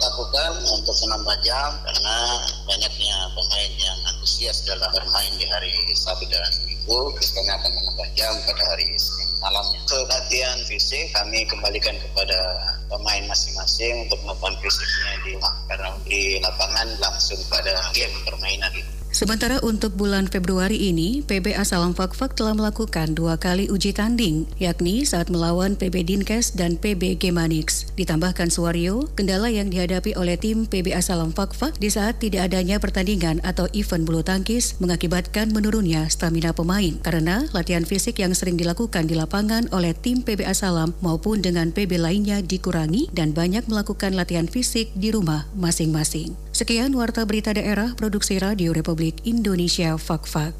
lakukan 0.00 0.64
untuk 0.64 0.96
menambah 1.04 1.36
jam 1.44 1.76
karena 1.84 2.16
banyaknya 2.64 3.16
pemain 3.36 3.72
yang 3.76 3.98
antusias 4.24 4.64
dalam 4.64 4.88
bermain 4.88 5.36
di 5.36 5.44
hari 5.52 5.68
Sabtu 5.92 6.24
dan 6.32 6.48
Minggu. 6.64 7.12
Kami 7.12 7.50
akan 7.60 7.70
menambah 7.76 8.08
jam 8.16 8.32
pada 8.48 8.64
hari 8.72 8.88
Senin 8.96 9.28
malamnya. 9.36 9.76
Untuk 9.84 10.08
latihan 10.08 10.56
fisik 10.64 11.12
kami 11.12 11.44
kembalikan 11.44 11.92
kepada 12.00 12.40
pemain 12.88 13.20
masing-masing 13.28 14.08
untuk 14.08 14.16
melakukan 14.24 14.56
fisiknya 14.64 15.12
di 15.28 15.32
karena 15.68 15.92
di 16.08 16.40
lapangan 16.40 16.88
langsung 17.04 17.36
pada 17.52 17.76
game 17.92 18.16
permainan 18.24 18.72
itu. 18.72 19.03
Sementara 19.14 19.62
untuk 19.62 19.94
bulan 19.94 20.26
Februari 20.26 20.90
ini, 20.90 21.22
PB 21.22 21.54
Asalam 21.54 21.94
Fakfak 21.94 22.34
telah 22.34 22.50
melakukan 22.50 23.14
dua 23.14 23.38
kali 23.38 23.70
uji 23.70 23.94
tanding, 23.94 24.42
yakni 24.58 25.06
saat 25.06 25.30
melawan 25.30 25.78
PB 25.78 26.02
Dinkes 26.02 26.58
dan 26.58 26.74
PB 26.74 27.22
Gemanix. 27.22 27.86
Ditambahkan 27.94 28.50
Suwaryo, 28.50 29.06
kendala 29.14 29.54
yang 29.54 29.70
dihadapi 29.70 30.18
oleh 30.18 30.34
tim 30.34 30.66
PB 30.66 30.98
Asalam 30.98 31.30
Fakfak 31.30 31.78
di 31.78 31.94
saat 31.94 32.18
tidak 32.18 32.50
adanya 32.50 32.82
pertandingan 32.82 33.38
atau 33.46 33.70
event 33.70 34.02
bulu 34.02 34.26
tangkis 34.26 34.82
mengakibatkan 34.82 35.54
menurunnya 35.54 36.10
stamina 36.10 36.50
pemain 36.50 36.98
karena 36.98 37.46
latihan 37.54 37.86
fisik 37.86 38.18
yang 38.18 38.34
sering 38.34 38.58
dilakukan 38.58 39.06
di 39.06 39.14
lapangan 39.14 39.70
oleh 39.70 39.94
tim 39.94 40.26
PB 40.26 40.42
Asalam 40.42 40.90
maupun 41.06 41.38
dengan 41.38 41.70
PB 41.70 42.02
lainnya 42.02 42.42
dikurangi 42.42 43.14
dan 43.14 43.30
banyak 43.30 43.62
melakukan 43.70 44.18
latihan 44.18 44.50
fisik 44.50 44.90
di 44.98 45.14
rumah 45.14 45.46
masing-masing. 45.54 46.34
Sekian 46.54 46.94
Warta 46.94 47.26
Berita 47.26 47.50
Daerah 47.50 47.98
Produksi 47.98 48.38
Radio 48.38 48.70
Republik 48.70 49.26
Indonesia 49.26 49.98
Fak 49.98 50.22
Fak. 50.22 50.54